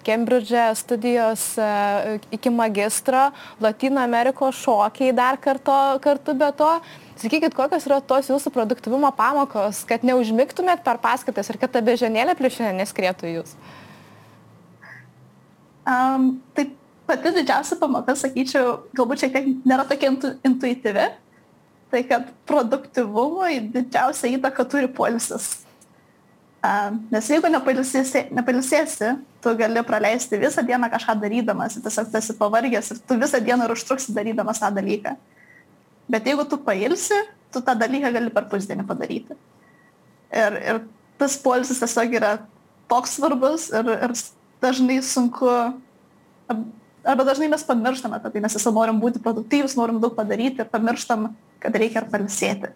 Kembridže 0.04 0.66
studijos 0.76 1.44
e, 1.56 2.18
iki 2.36 2.52
magistro, 2.52 3.22
Latino 3.64 4.02
Amerikos 4.04 4.58
šokiai 4.60 5.14
dar 5.16 5.38
karto, 5.40 5.76
kartu 6.04 6.34
be 6.36 6.50
to. 6.58 6.68
Sakykit, 7.22 7.56
kokios 7.56 7.88
yra 7.88 8.02
tos 8.04 8.28
jūsų 8.28 8.52
produktivumo 8.52 9.08
pamokos, 9.16 9.80
kad 9.88 10.04
neužmigtumėt 10.04 10.84
per 10.84 11.00
paskaitas 11.00 11.48
ir 11.48 11.56
kad 11.64 11.72
ta 11.72 11.80
bežionėlė 11.88 12.36
pliušinė 12.36 12.74
neskrėtų 12.82 13.32
jūs? 13.32 13.56
Um, 15.88 16.34
tai 16.52 16.68
pati 17.08 17.32
didžiausia 17.40 17.80
pamoka, 17.80 18.12
sakyčiau, 18.12 18.76
galbūt 18.92 19.24
šiek 19.24 19.36
tiek 19.38 19.50
nėra 19.64 19.88
tokia 19.88 20.12
intu, 20.12 20.36
intuityvi, 20.44 21.08
tai 21.90 22.04
kad 22.06 22.28
produktivumui 22.49 23.59
didžiausią 23.75 24.37
įtaką 24.37 24.66
turi 24.70 24.88
poilsis. 24.94 25.50
Nes 27.11 27.28
jeigu 27.32 27.49
nepalisėsi, 27.49 28.26
nepalisėsi, 28.37 29.14
tu 29.40 29.52
gali 29.56 29.82
praleisti 29.87 30.38
visą 30.40 30.62
dieną 30.66 30.90
kažką 30.92 31.16
darydamas, 31.23 31.78
tiesiog 31.80 32.16
esi 32.20 32.37
pavargęs 32.37 32.90
ir 32.92 33.00
tu 33.09 33.16
visą 33.20 33.40
dieną 33.40 33.64
ir 33.64 33.73
užtruksi 33.73 34.12
darydamas 34.16 34.61
tą 34.61 34.68
dalyką. 34.76 35.14
Bet 36.11 36.26
jeigu 36.28 36.44
tu 36.44 36.59
pailsi, 36.61 37.16
tu 37.52 37.62
tą 37.64 37.75
dalyką 37.78 38.12
gali 38.12 38.32
per 38.35 38.49
pusdienį 38.52 38.85
padaryti. 38.87 39.38
Ir, 40.30 40.59
ir 40.61 40.82
tas 41.18 41.38
polisis 41.40 41.80
tiesiog 41.80 42.12
yra 42.20 42.35
toks 42.90 43.16
svarbus 43.16 43.70
ir, 43.73 43.88
ir 43.97 44.14
dažnai 44.61 45.00
sunku, 45.06 45.49
arba 47.04 47.25
dažnai 47.25 47.49
mes 47.49 47.64
pamirštame 47.64 48.20
apie 48.20 48.35
tai, 48.35 48.42
mes 48.44 48.56
tiesiog 48.59 48.76
norim 48.76 49.00
būti 49.00 49.23
produktyvus, 49.23 49.78
norim 49.80 50.00
daug 50.02 50.12
padaryti 50.18 50.61
ir 50.61 50.68
pamirštam 50.68 51.30
kad 51.61 51.76
reikia 51.76 52.02
ir 52.02 52.09
palisėti. 52.12 52.73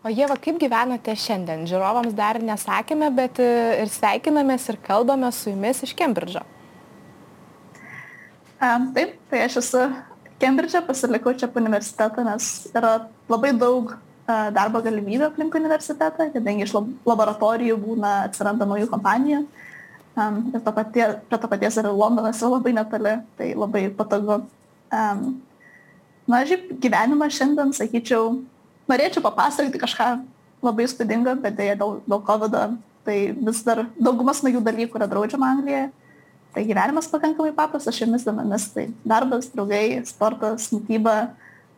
O 0.00 0.08
Jėva, 0.08 0.38
kaip 0.40 0.56
gyvenate 0.60 1.12
šiandien? 1.12 1.66
Žiūrovams 1.68 2.14
dar 2.16 2.38
nesakėme, 2.40 3.10
bet 3.12 3.40
e, 3.42 3.50
ir 3.82 3.90
sveikinamės 3.92 4.70
ir 4.72 4.78
kalbame 4.86 5.28
su 5.36 5.52
jumis 5.52 5.82
iš 5.84 5.92
Kembridžo. 5.98 6.40
Taip, 8.60 9.12
tai 9.28 9.42
aš 9.44 9.58
esu 9.60 9.82
Kembridže, 10.40 10.80
pasilikau 10.84 11.34
čia 11.36 11.48
po 11.52 11.60
universitetą, 11.60 12.24
nes 12.24 12.48
yra 12.72 12.94
labai 13.28 13.52
daug 13.56 13.92
darbo 14.54 14.80
galimybių 14.84 15.26
aplink 15.26 15.56
universitetą, 15.58 16.30
kadangi 16.34 16.66
iš 16.66 16.74
laboratorijų 17.08 17.76
būna 17.80 18.14
atsiranda 18.28 18.68
naujų 18.68 18.88
kompanijų. 18.92 19.42
Um, 20.20 20.40
ir 20.52 20.62
to 20.64 20.72
patie, 20.74 21.04
prie 21.30 21.38
to 21.38 21.48
paties 21.48 21.78
ir 21.80 21.88
Londonas 21.88 22.40
yra 22.42 22.50
labai 22.56 22.72
netoli, 22.76 23.14
tai 23.38 23.52
labai 23.56 23.84
patogu. 23.94 24.40
Um, 24.90 25.40
na 26.30 26.44
šiaip 26.46 26.68
gyvenimas 26.82 27.34
šiandien 27.36 27.72
sakyčiau 27.76 28.36
norėčiau 28.90 29.24
papasakoti 29.24 29.80
kažką 29.82 30.10
labai 30.64 30.86
įspūdingo 30.86 31.34
bet 31.42 31.56
deja 31.58 31.76
dėl 31.80 31.98
dėl 32.06 32.22
kovido 32.26 32.62
tai 33.06 33.18
vis 33.34 33.62
dar 33.66 33.86
dauguma 33.96 34.34
smagių 34.36 34.60
dalykų 34.64 35.00
yra 35.00 35.08
draudžiama 35.10 35.54
anglijoje. 35.56 35.88
Tai 36.50 36.64
gyvenimas 36.66 37.06
pakankamai 37.10 37.52
paprastas 37.54 37.96
šiomis 37.96 38.26
dienomis 38.26 38.66
tai 38.74 38.88
darbas 39.06 39.48
draugai 39.52 40.02
sportas 40.06 40.66
mityba 40.74 41.14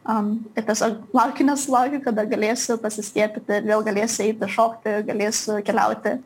um, 0.09 0.35
ir 0.56 0.66
tiesiog 0.68 0.99
laukiu 1.12 1.47
nesulaukiu 1.47 2.00
kada 2.04 2.25
galėsiu 2.28 2.78
pasiskiepyti 2.80 3.61
vėl 3.68 3.85
galėsiu 3.87 4.26
eiti 4.26 4.49
šokti 4.56 4.97
galėsiu 5.09 5.61
keliauti 5.66 6.16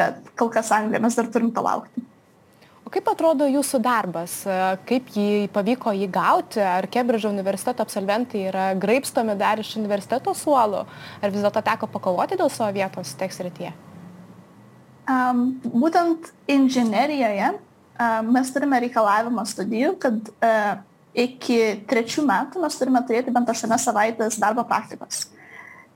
bet 0.00 0.32
kol 0.36 0.52
kas 0.52 0.72
anglijoje 0.76 1.04
mes 1.06 1.16
dar 1.18 1.32
turim 1.32 1.50
to 1.56 1.64
laukti 1.64 2.04
kaip 2.90 3.08
atrodo 3.12 3.46
jūsų 3.48 3.80
darbas? 3.82 4.34
Kaip 4.88 5.10
jį 5.14 5.46
pavyko 5.54 5.92
jį 5.96 6.08
gauti? 6.12 6.60
Ar 6.64 6.88
kembridžo 6.92 7.30
universiteto 7.32 7.84
absolventai 7.84 8.46
yra 8.50 8.66
graibstomi 8.78 9.36
dar 9.38 9.62
iš 9.62 9.76
universiteto 9.80 10.34
suolų 10.36 10.84
ar 11.22 11.32
vis 11.34 11.44
dėlto 11.44 11.62
teko 11.64 11.88
pakovoti 11.92 12.38
dėl 12.40 12.50
savo 12.52 12.72
vietos 12.74 13.14
tech 13.18 13.34
srityje? 13.34 13.72
Um, 15.10 15.58
būtent 15.66 16.30
inžinerijoje 16.50 17.52
uh, 17.56 18.20
mes 18.22 18.50
turime 18.54 18.78
reikalavimą 18.84 19.44
studijų, 19.50 19.96
kad 20.02 20.30
uh, 20.36 20.76
iki 21.12 21.58
trečių 21.90 22.24
metų 22.28 22.62
mes 22.62 22.78
turime 22.78 23.02
turėti 23.08 23.34
bent 23.34 23.50
aštuonias 23.50 23.86
savaitės 23.88 24.38
darbo 24.40 24.64
praktikos. 24.68 25.26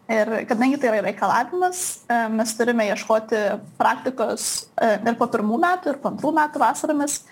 Ir 0.06 0.28
kadangi 0.46 0.78
tai 0.78 0.92
yra 0.92 1.00
reikalavimas, 1.02 1.78
e, 2.06 2.16
mes 2.30 2.52
turime 2.54 2.84
ieškoti 2.92 3.40
praktikos 3.78 4.68
e, 4.78 4.92
ir 5.02 5.16
po 5.18 5.26
pirmų 5.32 5.58
metų, 5.64 5.90
ir 5.90 5.98
po 6.02 6.12
antrų 6.12 6.30
metų 6.36 6.62
vasaromis. 6.62 7.24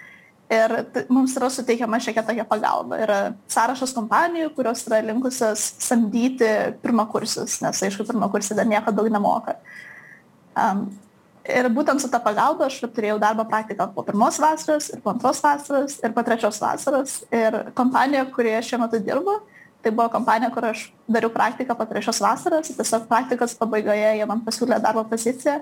Ir 0.50 0.75
mums 1.09 1.37
yra 1.38 1.49
suteikiama 1.54 2.00
šiek 2.02 2.19
tiek 2.19 2.26
tokia 2.26 2.45
pagalba. 2.49 2.99
Yra 3.00 3.21
sąrašas 3.50 3.95
kompanijų, 3.95 4.50
kurios 4.59 4.83
yra 4.88 4.99
linkusios 5.07 5.62
samdyti 5.87 6.50
pirmakursius, 6.83 7.61
nes, 7.62 7.81
aišku, 7.87 8.04
pirmakursiai 8.11 8.59
dar 8.59 8.69
nieko 8.69 8.93
daug 8.93 9.09
nemoka. 9.11 9.54
Um, 10.59 10.85
ir 11.47 11.71
būtent 11.73 12.02
su 12.02 12.11
ta 12.11 12.21
pagalba 12.23 12.66
aš 12.66 12.83
turėjau 12.85 13.16
darbo 13.23 13.47
praktiką 13.49 13.87
po 13.95 14.04
pirmos 14.04 14.37
vasaros, 14.43 14.90
ir 14.93 15.00
po 15.02 15.14
antros 15.14 15.40
vasaros, 15.47 15.97
ir 16.02 16.12
po 16.14 16.26
trečios 16.26 16.61
vasaros. 16.61 17.21
Ir 17.33 17.62
kompanija, 17.78 18.26
kurioje 18.35 18.66
šiuo 18.69 18.85
metu 18.85 19.00
dirbu, 19.00 19.38
uh, 19.40 19.53
tai 19.85 19.93
buvo 19.93 20.09
kompanija, 20.12 20.50
kur 20.55 20.64
aš 20.71 20.87
dariau 21.11 21.33
praktiką 21.33 21.76
po 21.76 21.87
trečios 21.88 22.21
vasaros, 22.25 22.73
tiesiog 22.73 23.05
praktikos 23.11 23.57
pabaigoje 23.61 24.14
jie 24.19 24.26
man 24.29 24.41
pasiūlė 24.47 24.81
darbo 24.83 25.05
poziciją. 25.11 25.61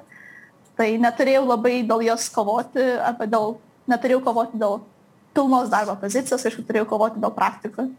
Tai 0.78 0.88
neturėjau 1.02 1.42
labai 1.44 1.82
dėl 1.88 2.06
jos 2.06 2.30
kovoti, 2.32 2.84
arba 3.02 3.26
dėl, 3.28 3.56
neturėjau 3.90 4.22
kovoti 4.24 4.60
dėl 4.62 4.78
pilnos 5.36 5.68
darbo 5.72 5.96
pozicijos, 6.00 6.46
aišku, 6.48 6.64
turėjau 6.68 6.88
kovoti 6.94 7.20
dėl 7.20 7.34
praktikų. 7.34 7.90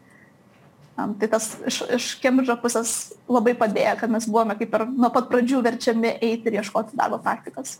Um, 0.93 1.15
tai 1.17 1.25
tas 1.25 1.47
iš, 1.65 1.79
iš 1.97 2.07
Kembridžo 2.21 2.53
pusės 2.61 3.13
labai 3.25 3.55
padėjo, 3.57 3.95
kad 3.97 4.11
mes 4.13 4.27
buvome 4.29 4.53
kaip 4.59 4.75
ir 4.77 4.85
nuo 4.93 5.09
pat 5.13 5.25
pradžių 5.31 5.63
verčiami 5.65 6.11
eiti 6.21 6.51
ir 6.51 6.59
ieškoti 6.61 6.97
darbo 6.99 7.17
praktikos. 7.21 7.79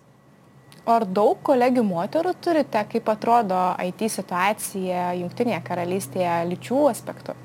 Ar 0.90 1.06
daug 1.06 1.38
kolegių 1.46 1.86
moterų 1.88 2.34
turite, 2.44 2.82
kaip 2.90 3.08
atrodo 3.14 3.60
IT 3.86 4.02
situacija 4.12 5.14
Junktinėje 5.22 5.62
karalystėje 5.70 6.40
lyčių 6.50 6.82
aspektų? 6.90 7.38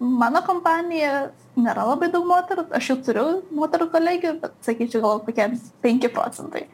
Mano 0.00 0.40
kompanija 0.46 1.30
nėra 1.60 1.84
labai 1.84 2.08
daug 2.12 2.24
moterų, 2.28 2.66
aš 2.76 2.92
jau 2.92 2.96
turiu 3.04 3.24
moterų 3.54 3.90
kolegių, 3.92 4.34
bet 4.42 4.56
sakyčiau 4.64 5.02
gal 5.04 5.20
kokie 5.26 5.46
5 5.84 6.08
procentai. 6.14 6.66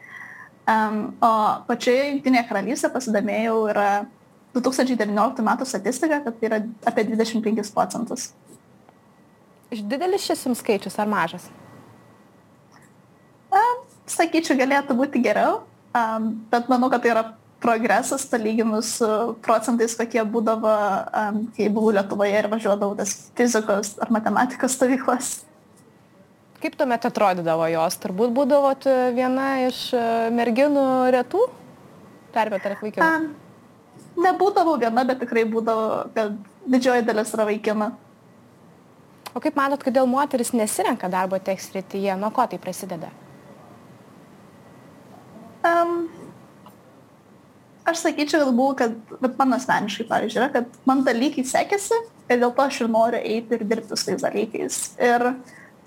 Um, 0.67 1.13
o 1.23 1.31
pačioje 1.67 2.09
Junktinėje 2.09 2.47
karalystėje 2.49 2.91
pasidomėjau 2.91 3.59
yra 3.71 3.89
2019 4.55 5.45
metų 5.47 5.67
statistika, 5.67 6.19
kad 6.25 6.39
tai 6.39 6.49
yra 6.49 6.59
apie 6.89 7.05
25 7.07 7.71
procentus. 7.75 8.31
Didelis 9.71 10.23
šis 10.23 10.45
jums 10.47 10.63
skaičius 10.63 10.95
ar 10.99 11.07
mažas? 11.11 11.47
Um, 13.51 13.83
sakyčiau, 14.11 14.57
galėtų 14.59 14.95
būti 14.99 15.21
geriau, 15.23 15.61
um, 15.95 16.33
bet 16.51 16.71
manau, 16.71 16.91
kad 16.91 17.03
tai 17.03 17.11
yra 17.15 17.23
progresas 17.61 18.25
palyginus 18.29 18.97
su 18.99 19.09
procentais, 19.45 19.95
kokie 19.97 20.21
būdavo, 20.21 20.73
um, 21.21 21.43
kai 21.57 21.69
buvau 21.73 21.95
Lietuvoje 21.95 22.37
ir 22.37 22.49
važiuodavau 22.51 22.97
tas 22.99 23.15
fizikos 23.37 23.95
ar 24.03 24.13
matematikos 24.13 24.77
stovyklas. 24.77 25.31
Kaip 26.61 26.73
tuomet 26.77 27.05
atrodydavo 27.05 27.67
jos? 27.69 27.97
Turbūt 28.01 28.31
būdavot 28.33 28.87
viena 29.13 29.49
iš 29.67 29.81
e, 29.93 29.99
merginų 30.33 30.85
retų 31.13 31.43
tarpė 32.33 32.59
tarp 32.63 32.81
vaikinų? 32.81 33.05
Um, 33.05 33.27
nebūdavau 34.25 34.77
viena, 34.81 35.05
bet 35.07 35.21
tikrai 35.21 35.45
būdavo, 35.49 36.07
kad 36.15 36.35
didžioji 36.65 37.05
dalis 37.07 37.33
yra 37.37 37.45
vaikina. 37.49 37.91
O 39.37 39.41
kaip 39.43 39.57
manot, 39.59 39.83
kodėl 39.85 40.09
moteris 40.09 40.53
nesirenka 40.57 41.09
darbo 41.13 41.37
tech 41.37 41.61
srityje? 41.61 42.15
Nuo 42.17 42.31
ko 42.33 42.47
tai 42.49 42.57
prasideda? 42.61 43.11
Um, 45.67 46.06
aš 47.87 48.03
sakyčiau 48.03 48.45
galbūt, 48.45 48.77
kad, 48.81 48.95
bet 49.21 49.37
man 49.39 49.55
asmeniškai, 49.57 50.07
pavyzdžiui, 50.09 50.41
yra, 50.41 50.49
kad 50.53 50.79
man 50.89 51.03
dalykai 51.07 51.45
sekėsi 51.47 51.97
ir 52.27 52.41
dėl 52.41 52.51
to 52.55 52.65
aš 52.65 52.81
ir 52.83 52.91
noriu 52.91 53.21
eiti 53.21 53.57
ir 53.57 53.65
dirbti 53.67 53.95
su 53.95 54.09
tais 54.09 54.23
dalykais. 54.23 54.79
Ir 54.99 55.27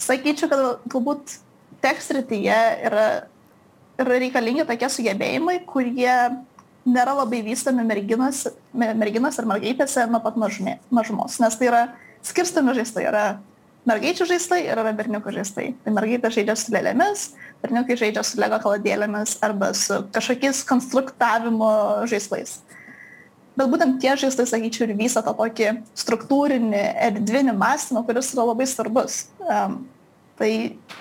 sakyčiau, 0.01 0.51
kad 0.51 0.65
galbūt 0.93 1.37
tekst 1.85 2.15
rytyje 2.17 2.61
yra, 2.89 3.07
yra 4.01 4.21
reikalingi 4.23 4.67
tokie 4.69 4.89
sugebėjimai, 4.93 5.61
kurie 5.69 6.15
nėra 6.89 7.15
labai 7.19 7.43
vystomi 7.45 7.85
merginos, 7.87 8.47
merginos 8.73 9.39
ir 9.39 9.49
mergaitėse 9.49 10.07
nuo 10.11 10.23
pat 10.25 10.39
mažumė, 10.41 10.79
mažumos, 10.95 11.37
nes 11.43 11.57
tai 11.61 11.69
yra 11.69 11.83
skirstomi 12.25 12.75
žaislai, 12.77 13.07
yra 13.09 13.25
mergaičių 13.89 14.27
žaislai 14.29 14.65
ir 14.67 14.75
yra 14.75 14.93
berniukų 14.97 15.33
žaislai. 15.35 15.71
Tai 15.85 15.95
mergaitė 15.97 16.31
žaidžia 16.35 16.57
su 16.59 16.75
lėlėmis, 16.75 17.29
berniukai 17.63 17.97
žaidžia 18.01 18.25
su 18.27 18.41
lego 18.41 18.59
kaladėlėmis 18.63 19.39
arba 19.47 19.73
su 19.77 20.03
kažkokiais 20.15 20.65
konstruktavimo 20.69 21.71
žaislais. 22.11 22.59
Bet 23.59 23.71
būtent 23.73 23.99
tie 24.01 24.13
žaislai, 24.21 24.47
sakyčiau, 24.49 24.87
ir 24.87 24.99
vysto 24.99 25.23
tą 25.27 25.35
tokį 25.37 25.73
struktūrinį, 25.99 26.83
erdvinį 27.09 27.57
mąstymą, 27.61 28.05
kuris 28.09 28.31
yra 28.35 28.47
labai 28.53 28.67
svarbus. 28.71 29.25
Um, 29.43 29.83
tai 30.41 30.53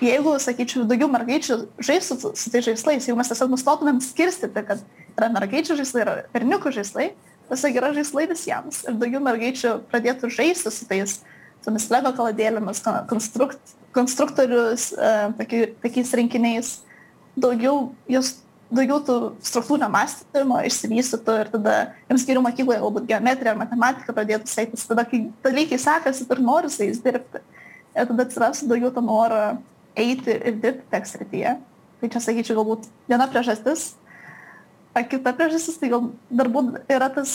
jeigu, 0.04 0.34
sakyčiau, 0.42 0.84
daugiau 0.88 1.08
mergaičių 1.12 1.56
žaistų 1.80 2.18
su, 2.20 2.32
su 2.36 2.52
tais 2.52 2.66
žaislais, 2.66 3.06
jeigu 3.08 3.16
mes 3.16 3.30
tiesiog 3.30 3.54
nustotumėm 3.54 4.02
skirstyti, 4.04 4.64
kad 4.66 4.82
yra 5.14 5.30
mergaičių 5.38 5.78
žaislai, 5.78 6.04
yra 6.04 6.16
berniukų 6.34 6.74
žaislai, 6.76 7.12
tiesiog 7.48 7.80
yra 7.80 7.94
žaislai 7.96 8.26
visiems 8.30 8.82
ir 8.84 8.98
daugiau 9.00 9.22
mergaičių 9.24 9.78
pradėtų 9.88 10.28
žaisti 10.34 10.74
su 10.74 10.88
tais 10.90 11.20
tomis 11.64 11.88
lego 11.92 12.12
kaladėlėmis, 12.16 12.82
konstrukt, 13.10 13.74
konstruktorius, 13.96 14.90
tokiai, 15.38 15.72
tokiais 15.82 16.14
rinkiniais, 16.20 16.76
daugiau 17.40 17.90
jos 18.10 18.38
daugiau 18.70 19.00
tų 19.02 19.16
struktūrinio 19.44 19.88
mąstymo 19.90 20.60
išsivystytų 20.68 21.36
ir 21.42 21.48
tada 21.54 21.76
jiems 22.08 22.26
geriau 22.26 22.42
mokykloje 22.44 22.82
galbūt 22.84 23.08
geometrija 23.08 23.54
ar 23.54 23.58
matematika 23.58 24.14
pradėtų 24.14 24.50
sektis, 24.50 24.86
tada 24.86 25.04
kai 25.08 25.24
dalykai 25.44 25.78
sekasi 25.80 26.26
ir 26.26 26.42
nori 26.44 26.70
su 26.70 26.86
jais 26.86 27.00
dirbti. 27.02 27.42
Ir 27.90 28.06
tada 28.12 28.26
atsirastų 28.26 28.68
daugiau 28.70 28.92
to 28.94 29.02
noro 29.02 29.40
eiti 29.98 30.36
ir 30.36 30.60
dirbti 30.62 30.86
teks 30.92 31.16
rytyje. 31.18 31.56
Tai 32.00 32.12
čia 32.14 32.22
sakyčiau 32.22 32.60
galbūt 32.60 32.86
viena 33.10 33.26
priežastis. 33.30 33.90
O 34.94 35.02
kita 35.02 35.34
priežastis 35.34 35.80
tai 35.80 35.90
gal 35.90 36.06
darbūt 36.30 36.78
yra 36.90 37.10
tas 37.12 37.34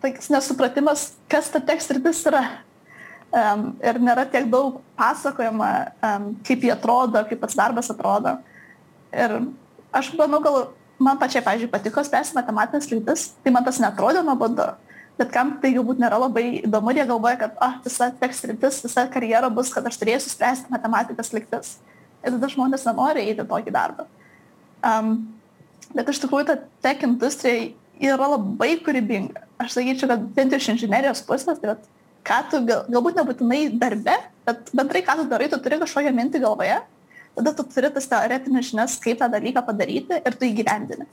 toks 0.00 0.32
nesupratimas, 0.32 1.10
kas 1.28 1.52
ta 1.52 1.60
teks 1.60 1.92
rytis 1.92 2.24
yra. 2.28 2.44
Um, 3.30 3.76
ir 3.78 4.00
nėra 4.02 4.24
tiek 4.26 4.48
daug 4.50 4.80
pasakojama, 4.98 5.70
um, 6.02 6.24
kaip 6.46 6.64
jie 6.66 6.72
atrodo, 6.74 7.20
kaip 7.28 7.38
pats 7.38 7.54
darbas 7.54 7.90
atrodo. 7.92 8.32
Ir 9.14 9.36
aš 9.94 10.08
manau, 10.18 10.40
gal 10.42 10.56
man 10.98 11.18
pačiai, 11.20 11.44
pavyzdžiui, 11.46 11.70
patiko 11.70 12.02
spręsti 12.02 12.34
matematinės 12.34 12.88
lytis, 12.90 13.28
tai 13.44 13.52
man 13.54 13.66
tas 13.66 13.78
netrodė 13.82 14.24
nuobodu. 14.26 14.66
Bet 15.20 15.30
kam 15.34 15.52
tai 15.62 15.70
galbūt 15.76 16.00
nėra 16.02 16.18
labai 16.18 16.44
įdomu, 16.64 16.90
jie 16.96 17.04
galvoja, 17.06 17.38
kad 17.44 17.62
oh, 17.62 17.76
visa 17.84 18.08
teks 18.18 18.42
rytis, 18.50 18.80
visa 18.86 19.06
karjera 19.12 19.50
bus, 19.52 19.70
kad 19.70 19.86
aš 19.86 20.00
turėsiu 20.00 20.32
spręsti 20.32 20.72
matematikos 20.74 21.30
lygtis. 21.36 21.76
Ir 22.24 22.34
tada 22.34 22.50
žmonės 22.50 22.86
nenori 22.88 23.28
eiti 23.28 23.46
tokį 23.46 23.74
darbą. 23.76 24.08
Um, 24.82 25.14
bet 25.94 26.10
iš 26.10 26.22
tikrųjų 26.24 26.48
ta 26.50 26.58
tech 26.82 27.06
industrija 27.06 27.70
yra 28.10 28.32
labai 28.34 28.74
kūrybinga. 28.82 29.46
Aš 29.60 29.76
sakyčiau, 29.76 30.10
kad 30.10 30.28
bent 30.34 30.56
iš 30.56 30.70
inžinerijos 30.74 31.22
pusės, 31.28 31.60
tai 31.60 31.76
ką 32.26 32.38
tu 32.52 32.62
gal, 32.68 32.86
galbūt 32.92 33.20
nebūtinai 33.20 33.60
darbe, 33.80 34.16
bet 34.48 34.72
bendrai 34.76 35.04
ką 35.06 35.20
tu 35.20 35.28
darai, 35.30 35.50
tu 35.52 35.60
turi 35.62 35.80
kažkokią 35.82 36.14
mintį 36.16 36.42
galvoje 36.44 36.80
tada 37.34 37.54
tu 37.56 37.64
turi 37.64 37.90
tas 37.94 38.08
teoretinės 38.10 38.70
žinias, 38.70 38.96
kaip 39.02 39.20
tą 39.20 39.28
dalyką 39.30 39.62
padaryti 39.66 40.20
ir 40.20 40.36
tu 40.36 40.48
įgyvendini. 40.48 41.06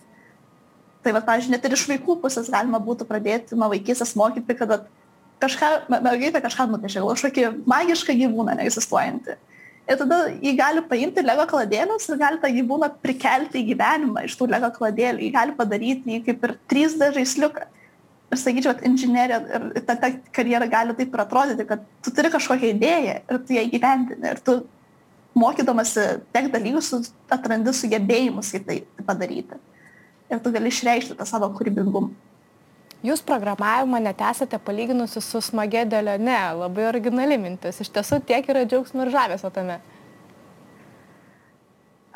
Tai 1.06 1.14
va, 1.16 1.22
pavyzdžiui, 1.24 1.54
net 1.54 1.66
ir 1.66 1.76
iš 1.78 1.86
vaikų 1.88 2.18
pusės 2.24 2.50
galima 2.52 2.82
būtų 2.84 3.08
pradėti 3.08 3.56
nuo 3.56 3.70
vaikystės 3.72 4.16
mokyti, 4.20 4.58
kad 4.58 4.88
kažką, 5.44 5.70
mergaitė 5.94 6.42
kažką 6.44 6.68
nupiešė, 6.74 7.06
kažkokį 7.06 7.46
magišką 7.70 8.18
gyvūną 8.24 8.58
neegzistuojantį. 8.60 9.38
Ir 9.88 10.00
tada 10.02 10.18
jį 10.44 10.52
gali 10.58 10.82
paimti 10.84 11.24
lego 11.24 11.46
kladėlius 11.48 12.10
ir 12.10 12.20
gali 12.20 12.42
tą 12.42 12.50
gyvūną 12.52 12.90
prikelti 13.00 13.62
į 13.62 13.70
gyvenimą 13.70 14.26
iš 14.28 14.36
tų 14.36 14.50
lego 14.52 14.68
kladėlių. 14.76 15.24
Jį 15.24 15.30
gali 15.32 15.56
padaryti 15.56 16.18
jį 16.18 16.26
kaip 16.26 16.44
ir 16.44 16.58
3D 16.74 17.14
žaisliuką. 17.16 17.70
Ir 18.28 18.40
sakyčiau, 18.42 18.76
kad 18.76 18.88
inžinierija 18.90 19.38
ir 19.56 19.84
ta, 19.88 19.96
ta 19.96 20.10
karjera 20.36 20.68
gali 20.68 20.96
taip 20.98 21.14
ir 21.16 21.24
atrodyti, 21.24 21.64
kad 21.70 21.86
tu 22.04 22.12
turi 22.12 22.32
kažkokią 22.34 22.74
idėją 22.74 23.20
ir 23.24 23.40
tu 23.48 23.56
ją 23.56 23.64
įgyvendini. 23.70 24.34
Ir 24.34 24.42
tu 24.44 24.58
mokydamasi 25.38 26.06
tiek 26.36 26.50
dalykus 26.52 27.12
atrandi 27.32 27.74
sugebėjimus, 27.76 28.52
kaip 28.56 28.68
tai 28.68 28.80
padaryti. 29.08 29.60
Ir 30.28 30.42
tu 30.44 30.52
gali 30.52 30.74
išreikšti 30.74 31.16
tą 31.16 31.28
savo 31.30 31.48
kūrybingumą. 31.56 32.12
Jūs 33.06 33.22
programavimą 33.24 34.00
net 34.02 34.22
esate 34.26 34.58
palyginusi 34.60 35.22
su 35.22 35.40
smagia 35.46 35.86
dėlione, 35.88 36.40
labai 36.58 36.88
originali 36.90 37.38
mintis. 37.40 37.78
Iš 37.84 37.92
tiesų 37.94 38.20
tiek 38.26 38.48
yra 38.50 38.66
džiaugsmo 38.68 39.06
ir 39.06 39.14
žavesio 39.14 39.52
tame. 39.54 39.78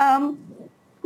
Um, 0.01 0.34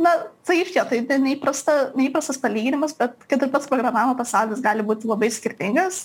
na, 0.02 0.12
tai 0.46 0.60
iš 0.62 0.74
čia, 0.74 0.84
tai 0.88 1.00
neįprasta, 1.22 1.92
neįprastas 1.96 2.38
palyginimas, 2.42 2.94
bet 2.98 3.16
kad 3.30 3.42
ir 3.42 3.52
pats 3.52 3.70
programavimo 3.70 4.16
pasaulis 4.18 4.62
gali 4.64 4.84
būti 4.86 5.08
labai 5.08 5.32
skirtingas 5.32 6.04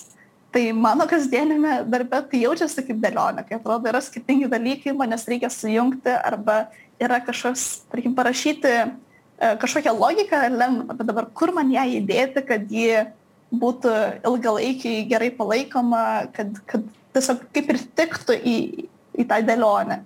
tai 0.52 0.72
mano 0.72 1.08
kasdienime 1.08 1.84
darbe 1.88 2.20
tai 2.28 2.44
jaučiasi 2.44 2.84
kaip 2.84 3.00
dėlionė, 3.02 3.46
kai 3.48 3.58
atrodo 3.58 3.88
yra 3.90 4.02
skirtingi 4.04 4.50
dalykai, 4.52 4.94
manęs 4.96 5.24
reikia 5.32 5.50
sujungti 5.52 6.12
arba 6.12 6.66
yra 7.02 7.22
kažkoks, 7.24 7.88
tarkim, 7.92 8.14
parašyti 8.18 8.74
e, 8.76 8.86
kažkokią 9.62 9.94
logiką 9.96 10.42
lengva, 10.52 10.98
bet 10.98 11.08
dabar 11.08 11.30
kur 11.34 11.54
man 11.56 11.72
ją 11.72 11.86
įdėti, 12.02 12.44
kad 12.48 12.68
ji 12.68 13.06
būtų 13.62 13.94
ilgalaikiai 14.28 15.06
gerai 15.08 15.32
palaikoma, 15.36 16.04
kad, 16.36 16.60
kad 16.68 16.84
tiesiog 17.16 17.48
kaip 17.56 17.72
ir 17.72 17.82
tiktų 18.00 18.38
į, 18.38 18.58
į 19.24 19.28
tą 19.32 19.40
dėlionę. 19.48 20.02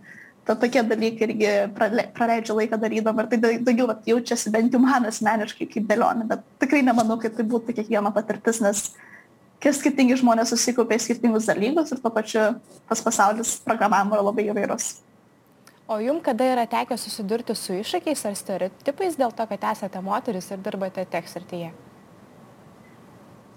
Tad 0.45 0.59
tokie 0.61 0.83
dalykai 0.85 1.25
irgi 1.25 1.51
praleidžia 1.73 2.53
laiką 2.53 2.77
darydama 2.77 3.23
ir 3.23 3.29
tai 3.31 3.39
daugiau 3.65 3.87
vat, 3.89 4.03
jaučiasi 4.05 4.51
bent 4.53 4.75
jau 4.75 4.81
man 4.83 5.07
asmeniškai 5.09 5.65
kaip 5.71 5.87
dėlionė, 5.89 6.27
bet 6.29 6.43
tikrai 6.61 6.83
nemanau, 6.85 7.17
kad 7.21 7.33
tai 7.33 7.47
būtų 7.49 7.73
kiekvieno 7.79 8.11
patirtis, 8.13 8.61
nes 8.61 8.83
kai 9.63 9.73
skirtingi 9.73 10.19
žmonės 10.21 10.53
susikaupia 10.53 10.99
skirtingus 11.01 11.49
dalykus 11.49 11.95
ir 11.95 12.03
tuo 12.03 12.13
pačiu 12.13 12.45
tas 12.85 13.01
pasaulis 13.01 13.55
programavimo 13.65 14.19
yra 14.19 14.27
labai 14.27 14.45
įvairus. 14.51 14.91
O 15.89 15.97
jum 16.01 16.21
kada 16.21 16.45
yra 16.53 16.65
tekę 16.69 16.97
susidurti 16.97 17.53
su 17.57 17.73
iššūkiais 17.77 18.23
ar 18.25 18.37
stereotipais 18.37 19.17
dėl 19.17 19.33
to, 19.33 19.45
kad 19.49 19.67
esate 19.71 20.01
moteris 20.01 20.49
ir 20.53 20.61
dirbate 20.65 21.05
tech 21.09 21.29
srityje? 21.29 21.73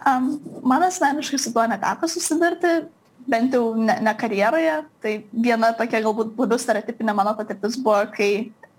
Um, 0.09 0.37
man 0.65 0.85
asmeniškai 0.89 1.41
su 1.41 1.53
tuo 1.53 1.65
neteko 1.69 2.09
susidurti, 2.09 2.73
bent 3.29 3.55
jau 3.55 3.73
ne, 3.77 3.99
ne 4.05 4.15
karjeroje. 4.19 4.75
Tai 5.05 5.15
viena 5.33 5.73
tokia 5.77 6.03
galbūt 6.05 6.35
labiau 6.39 6.61
stereotipinė 6.61 7.15
mano 7.17 7.35
patirtis 7.39 7.79
buvo, 7.81 8.01
kai 8.15 8.31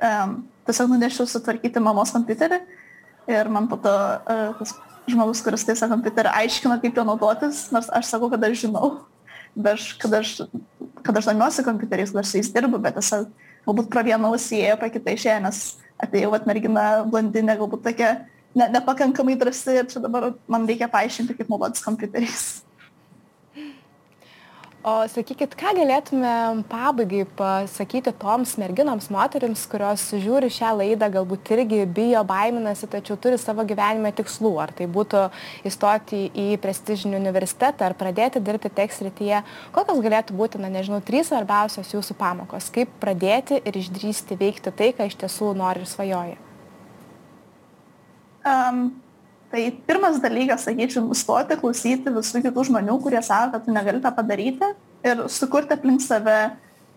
um, 0.02 0.40
tiesiog 0.68 0.94
nunešiau 0.94 1.30
sutvarkyti 1.30 1.82
mamos 1.84 2.14
kompiuterį 2.16 2.62
ir 3.30 3.50
man 3.54 3.68
po 3.70 3.78
to 3.82 3.94
uh, 3.94 4.56
tas 4.58 4.74
žmogus, 5.10 5.44
kuris 5.46 5.66
tiesiog 5.68 5.94
kompiuterį 5.94 6.34
aiškina, 6.42 6.80
kaip 6.82 6.98
jo 6.98 7.06
naudotis, 7.08 7.68
nors 7.74 7.90
aš 7.94 8.10
sakau, 8.12 8.30
kad 8.32 8.44
aš 8.46 8.66
žinau, 8.66 8.90
bet 9.56 9.76
aš, 9.76 9.92
kad 10.02 10.16
aš, 10.20 10.34
kad 11.06 11.18
aš 11.18 11.30
domiuosi 11.30 11.66
kompiuteriais, 11.66 12.14
kad 12.14 12.24
aš 12.24 12.32
su 12.32 12.42
jais 12.42 12.52
dirbu, 12.54 12.82
bet 12.82 12.98
tiesiog 13.00 13.30
galbūt 13.68 13.92
pro 13.94 14.04
vieną 14.06 14.34
ausį 14.34 14.64
ėjo, 14.66 14.80
pro 14.82 14.90
kitą 14.94 15.16
išėjo, 15.18 15.40
nes 15.46 15.62
atėjau, 16.02 16.34
at 16.38 16.48
mergina 16.50 16.86
blondinė, 17.10 17.58
galbūt 17.60 17.86
tokia 17.86 18.14
ne, 18.56 18.70
nepakankamai 18.78 19.38
drąsi 19.40 19.78
ir 19.82 19.90
čia 19.92 20.02
dabar 20.04 20.32
man 20.50 20.68
reikia 20.70 20.90
paaiškinti, 20.92 21.38
kaip 21.38 21.52
naudotis 21.52 21.86
kompiuteriais. 21.86 22.48
O 24.90 25.04
sakykit, 25.12 25.54
ką 25.60 25.74
galėtume 25.78 26.30
pabaigai 26.70 27.26
pasakyti 27.38 28.14
toms 28.18 28.56
merginoms, 28.62 29.10
moteriams, 29.14 29.66
kurios 29.70 30.06
žiūri 30.24 30.48
šią 30.54 30.72
laidą, 30.80 31.10
galbūt 31.14 31.52
irgi 31.54 31.82
bijo, 31.98 32.22
baiminasi, 32.26 32.88
tačiau 32.90 33.18
turi 33.22 33.38
savo 33.42 33.66
gyvenime 33.70 34.10
tikslų, 34.16 34.54
ar 34.64 34.74
tai 34.78 34.88
būtų 34.90 35.26
įstoti 35.68 36.22
į 36.32 36.48
prestižinį 36.64 37.20
universitetą, 37.20 37.90
ar 37.90 37.98
pradėti 38.00 38.42
dirbti 38.42 38.72
teksrityje, 38.80 39.44
kokios 39.76 40.00
galėtų 40.06 40.38
būti, 40.40 40.62
na 40.64 40.72
nežinau, 40.74 41.02
trys 41.06 41.30
svarbiausios 41.30 41.92
jūsų 41.94 42.18
pamokos, 42.18 42.72
kaip 42.74 42.96
pradėti 43.04 43.60
ir 43.60 43.82
išdrysti 43.84 44.40
veikti 44.40 44.74
tai, 44.74 44.90
ką 44.96 45.12
iš 45.12 45.20
tiesų 45.26 45.52
nori 45.60 45.84
ir 45.84 45.92
svajoja. 45.92 46.40
Um, 48.48 48.88
Tai 49.50 49.62
pirmas 49.88 50.20
dalykas, 50.22 50.68
sakyčiau, 50.68 51.02
nustoti 51.08 51.58
klausyti 51.58 52.12
visų 52.14 52.44
kitų 52.46 52.68
žmonių, 52.68 53.00
kurie 53.02 53.22
sako, 53.26 53.56
kad 53.56 53.64
tu 53.66 53.74
negali 53.74 54.02
tą 54.04 54.12
padaryti 54.14 54.68
ir 55.02 55.24
sukurti 55.32 55.74
aplink 55.74 56.04
save 56.06 56.36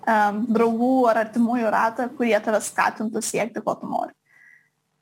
um, 0.04 0.42
draugų 0.52 0.90
ar 1.08 1.22
artimųjų 1.22 1.70
ratą, 1.72 2.10
kurie 2.18 2.36
tave 2.44 2.60
skatintų 2.60 3.22
siekti, 3.24 3.62
ko 3.64 3.72
tu 3.80 3.88
nori. 3.88 4.12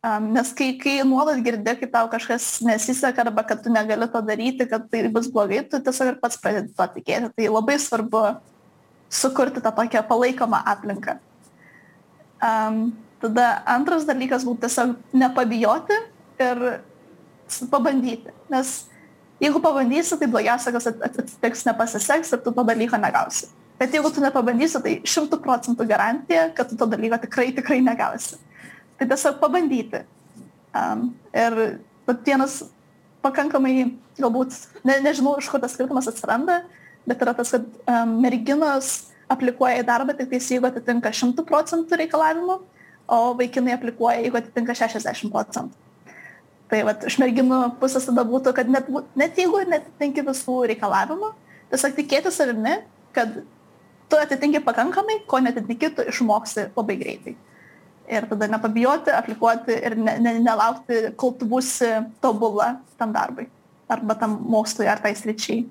Um, 0.01 0.31
nes 0.33 0.53
kai, 0.57 0.71
kai 0.81 1.01
nuolat 1.05 1.43
girdi, 1.45 1.75
kai 1.77 1.89
tau 1.93 2.07
kažkas 2.13 2.63
nesiseka 2.65 3.21
arba 3.27 3.43
kad 3.45 3.61
tu 3.65 3.73
negali 3.73 4.07
to 4.09 4.23
daryti, 4.25 4.69
kad 4.71 4.87
tai 4.93 5.03
bus 5.13 5.27
blogai, 5.29 5.65
tu 5.67 5.81
tiesiog 5.83 6.15
ir 6.15 6.21
pats 6.23 6.39
pradedi 6.41 6.71
to 6.77 6.87
tikėti. 6.95 7.33
Tai 7.35 7.49
labai 7.51 7.77
svarbu 7.83 8.23
sukurti 9.11 9.61
tą 9.61 9.75
tokią 9.75 10.05
palaikomą 10.09 10.63
aplinką. 10.71 11.19
Um, 12.41 12.95
tada 13.21 13.59
antras 13.69 14.07
dalykas 14.09 14.47
būtų 14.47 14.69
tiesiog 14.69 14.95
nepabijoti 15.19 15.99
ir 16.47 16.65
pabandyti. 17.71 18.33
Nes 18.53 18.75
jeigu 19.41 19.61
pabandysi, 19.65 20.19
tai 20.21 20.29
blogiausia, 20.31 20.73
kas 20.75 20.89
atsitiks, 20.91 21.65
nepasiseks 21.69 22.35
ir 22.37 22.43
tu 22.45 22.53
to 22.53 22.65
dalyko 22.67 23.01
negausi. 23.01 23.49
Bet 23.81 23.95
jeigu 23.97 24.11
tu 24.13 24.21
nepabandysi, 24.21 24.83
tai 24.85 24.97
šimtų 25.09 25.41
procentų 25.41 25.87
garantija, 25.89 26.51
kad 26.57 26.69
tu 26.69 26.77
to 26.77 26.89
dalyko 26.91 27.17
tikrai, 27.23 27.49
tikrai 27.57 27.81
negausi. 27.85 28.37
Tai 29.01 29.09
tiesiog 29.09 29.39
pabandyti. 29.41 30.03
Um, 30.77 31.09
ir 31.33 31.57
vienas 32.27 32.61
pakankamai, 33.25 33.95
galbūt, 34.21 34.57
ne, 34.85 35.01
nežinau, 35.05 35.39
iš 35.41 35.49
kur 35.51 35.63
tas 35.63 35.73
skirtumas 35.75 36.09
atsiranda, 36.11 36.61
bet 37.09 37.25
yra 37.25 37.33
tas, 37.37 37.55
kad 37.57 37.65
um, 37.65 38.19
merginos 38.21 39.11
aplikuoja 39.31 39.81
į 39.81 39.87
darbą 39.89 40.15
tik 40.19 40.29
tais, 40.31 40.49
jeigu 40.53 40.69
atitinka 40.69 41.13
100 41.17 41.47
procentų 41.49 41.99
reikalavimų, 42.03 42.59
o 43.11 43.21
vaikinai 43.39 43.75
aplikuoja, 43.79 44.21
jeigu 44.21 44.39
atitinka 44.39 44.77
60 44.77 45.33
procentų. 45.33 45.90
Tai 46.71 46.83
vat, 46.87 47.05
iš 47.09 47.17
merginų 47.19 47.61
pusės 47.81 48.07
tada 48.07 48.23
būtų, 48.27 48.53
kad 48.55 48.69
net, 48.71 48.87
net 49.19 49.39
jeigu 49.39 49.65
netitinki 49.67 50.23
visų 50.27 50.61
reikalavimų, 50.71 51.33
tiesiog 51.73 51.97
tikėti 51.97 52.31
savimi, 52.35 52.77
kad 53.17 53.41
tu 54.11 54.19
atitinki 54.19 54.63
pakankamai, 54.63 55.21
ko 55.31 55.41
netitinki, 55.43 55.91
tu 55.97 56.07
išmoksi 56.13 56.69
labai 56.77 56.99
greitai. 57.01 57.35
Ir 58.11 58.27
tada 58.31 58.47
nepabijoti, 58.51 59.11
aplikuoti 59.15 59.75
ir 59.75 59.97
ne, 59.99 60.17
ne, 60.23 60.37
nelaukti, 60.43 61.11
kol 61.19 61.35
tu 61.39 61.47
būsi 61.51 61.91
tobula 62.23 62.77
tam 62.99 63.15
darbui 63.15 63.49
arba 63.91 64.15
tam 64.15 64.37
mokslui 64.47 64.87
ar 64.87 65.03
tai 65.03 65.13
sričiai. 65.19 65.65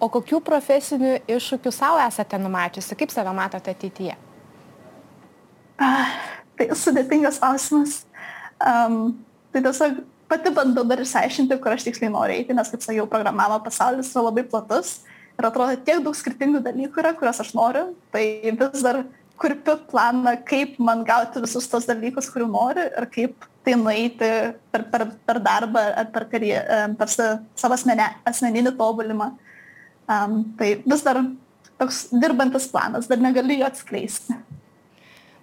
O 0.00 0.08
kokių 0.12 0.40
profesinių 0.44 1.18
iššūkių 1.30 1.72
savo 1.72 2.00
esate 2.04 2.40
numačiusi, 2.40 2.96
kaip 2.96 3.12
save 3.12 3.32
matote 3.36 3.72
ateityje? 3.72 4.16
Ah, 5.80 6.16
tai 6.56 6.70
sudėtingas 6.76 7.40
klausimas. 7.42 8.02
Um, 8.64 9.16
tai 9.54 9.62
tiesiog 9.62 10.02
pati 10.28 10.50
bandau 10.54 10.84
dar 10.88 11.02
išsiaiškinti, 11.02 11.58
kur 11.62 11.74
aš 11.74 11.86
tiksliai 11.86 12.12
noriu 12.12 12.34
eiti, 12.40 12.56
nes, 12.56 12.70
kaip 12.72 12.82
sakiau, 12.82 13.06
programavimo 13.10 13.60
pasaulis 13.62 14.10
yra 14.14 14.26
labai 14.28 14.42
platus 14.50 14.96
ir 15.38 15.46
atrodo 15.46 15.76
tiek 15.86 16.02
daug 16.02 16.16
skirtingų 16.18 16.62
dalykų 16.64 17.02
yra, 17.02 17.12
kuriuos 17.18 17.42
aš 17.44 17.52
noriu, 17.54 17.92
tai 18.14 18.24
vis 18.50 18.82
dar 18.84 19.04
kurpiu 19.40 19.76
planą, 19.90 20.36
kaip 20.46 20.78
man 20.82 21.02
gauti 21.06 21.42
visus 21.42 21.66
tos 21.70 21.86
dalykus, 21.88 22.30
kurių 22.34 22.48
noriu 22.50 22.86
ir 22.86 23.08
kaip 23.14 23.48
tai 23.64 23.76
nueiti 23.80 24.30
per, 24.72 24.84
per, 24.92 25.06
per 25.26 25.40
darbą 25.42 25.82
ar 26.02 26.10
per, 26.14 26.28
karjer, 26.30 26.66
per 26.98 27.10
savo 27.10 27.74
asmenę, 27.74 28.10
asmeninį 28.28 28.74
tobulimą. 28.78 29.32
Um, 30.04 30.42
tai 30.58 30.74
vis 30.84 31.02
dar 31.06 31.22
toks 31.80 32.04
dirbantis 32.12 32.66
planas, 32.70 33.08
dar 33.08 33.22
negaliu 33.22 33.62
jo 33.62 33.70
atskleisti. 33.70 34.36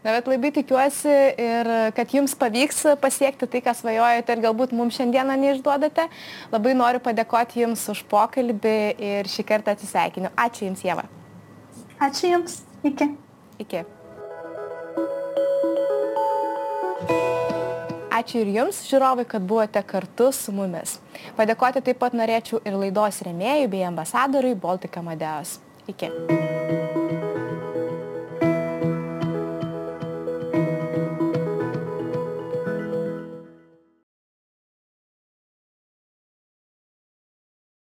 Na, 0.02 0.16
bet 0.16 0.26
labai 0.26 0.50
tikiuosi 0.50 1.14
ir 1.38 1.68
kad 1.94 2.10
jums 2.10 2.34
pavyks 2.38 2.80
pasiekti 3.02 3.46
tai, 3.46 3.62
ką 3.62 3.76
svajojate 3.78 4.34
ir 4.34 4.44
galbūt 4.48 4.74
mums 4.74 4.98
šiandieną 4.98 5.36
neišduodate. 5.38 6.08
Labai 6.54 6.74
noriu 6.78 7.04
padėkoti 7.06 7.62
jums 7.62 7.86
už 7.94 8.02
pokalbį 8.10 8.78
ir 8.98 9.30
šį 9.30 9.46
kartą 9.46 9.76
atsisveikinu. 9.78 10.34
Ačiū 10.34 10.72
jums, 10.72 10.82
Jėva. 10.88 11.06
Ačiū 12.02 12.34
jums. 12.34 12.62
Iki. 12.82 13.12
Iki. 13.62 13.84
Ačiū 18.22 18.42
ir 18.42 18.50
jums, 18.58 18.82
žiūrovai, 18.90 19.28
kad 19.30 19.46
buvote 19.46 19.82
kartu 19.86 20.32
su 20.34 20.54
mumis. 20.54 20.98
Padėkoti 21.38 21.86
taip 21.86 22.02
pat 22.02 22.18
norėčiau 22.18 22.60
ir 22.66 22.78
laidos 22.82 23.22
remėjui 23.26 23.70
bei 23.70 23.86
ambasadoriui 23.86 24.58
Baltika 24.66 25.06
Madeos. 25.06 25.60
Iki. 25.90 26.10